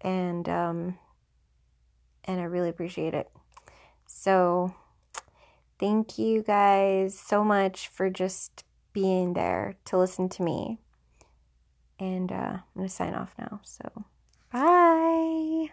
[0.00, 0.98] And um
[2.24, 3.28] and I really appreciate it.
[4.06, 4.74] So
[5.78, 10.78] thank you guys so much for just being there to listen to me.
[11.98, 13.60] And uh, I'm going to sign off now.
[13.64, 14.04] So,
[14.52, 15.68] bye.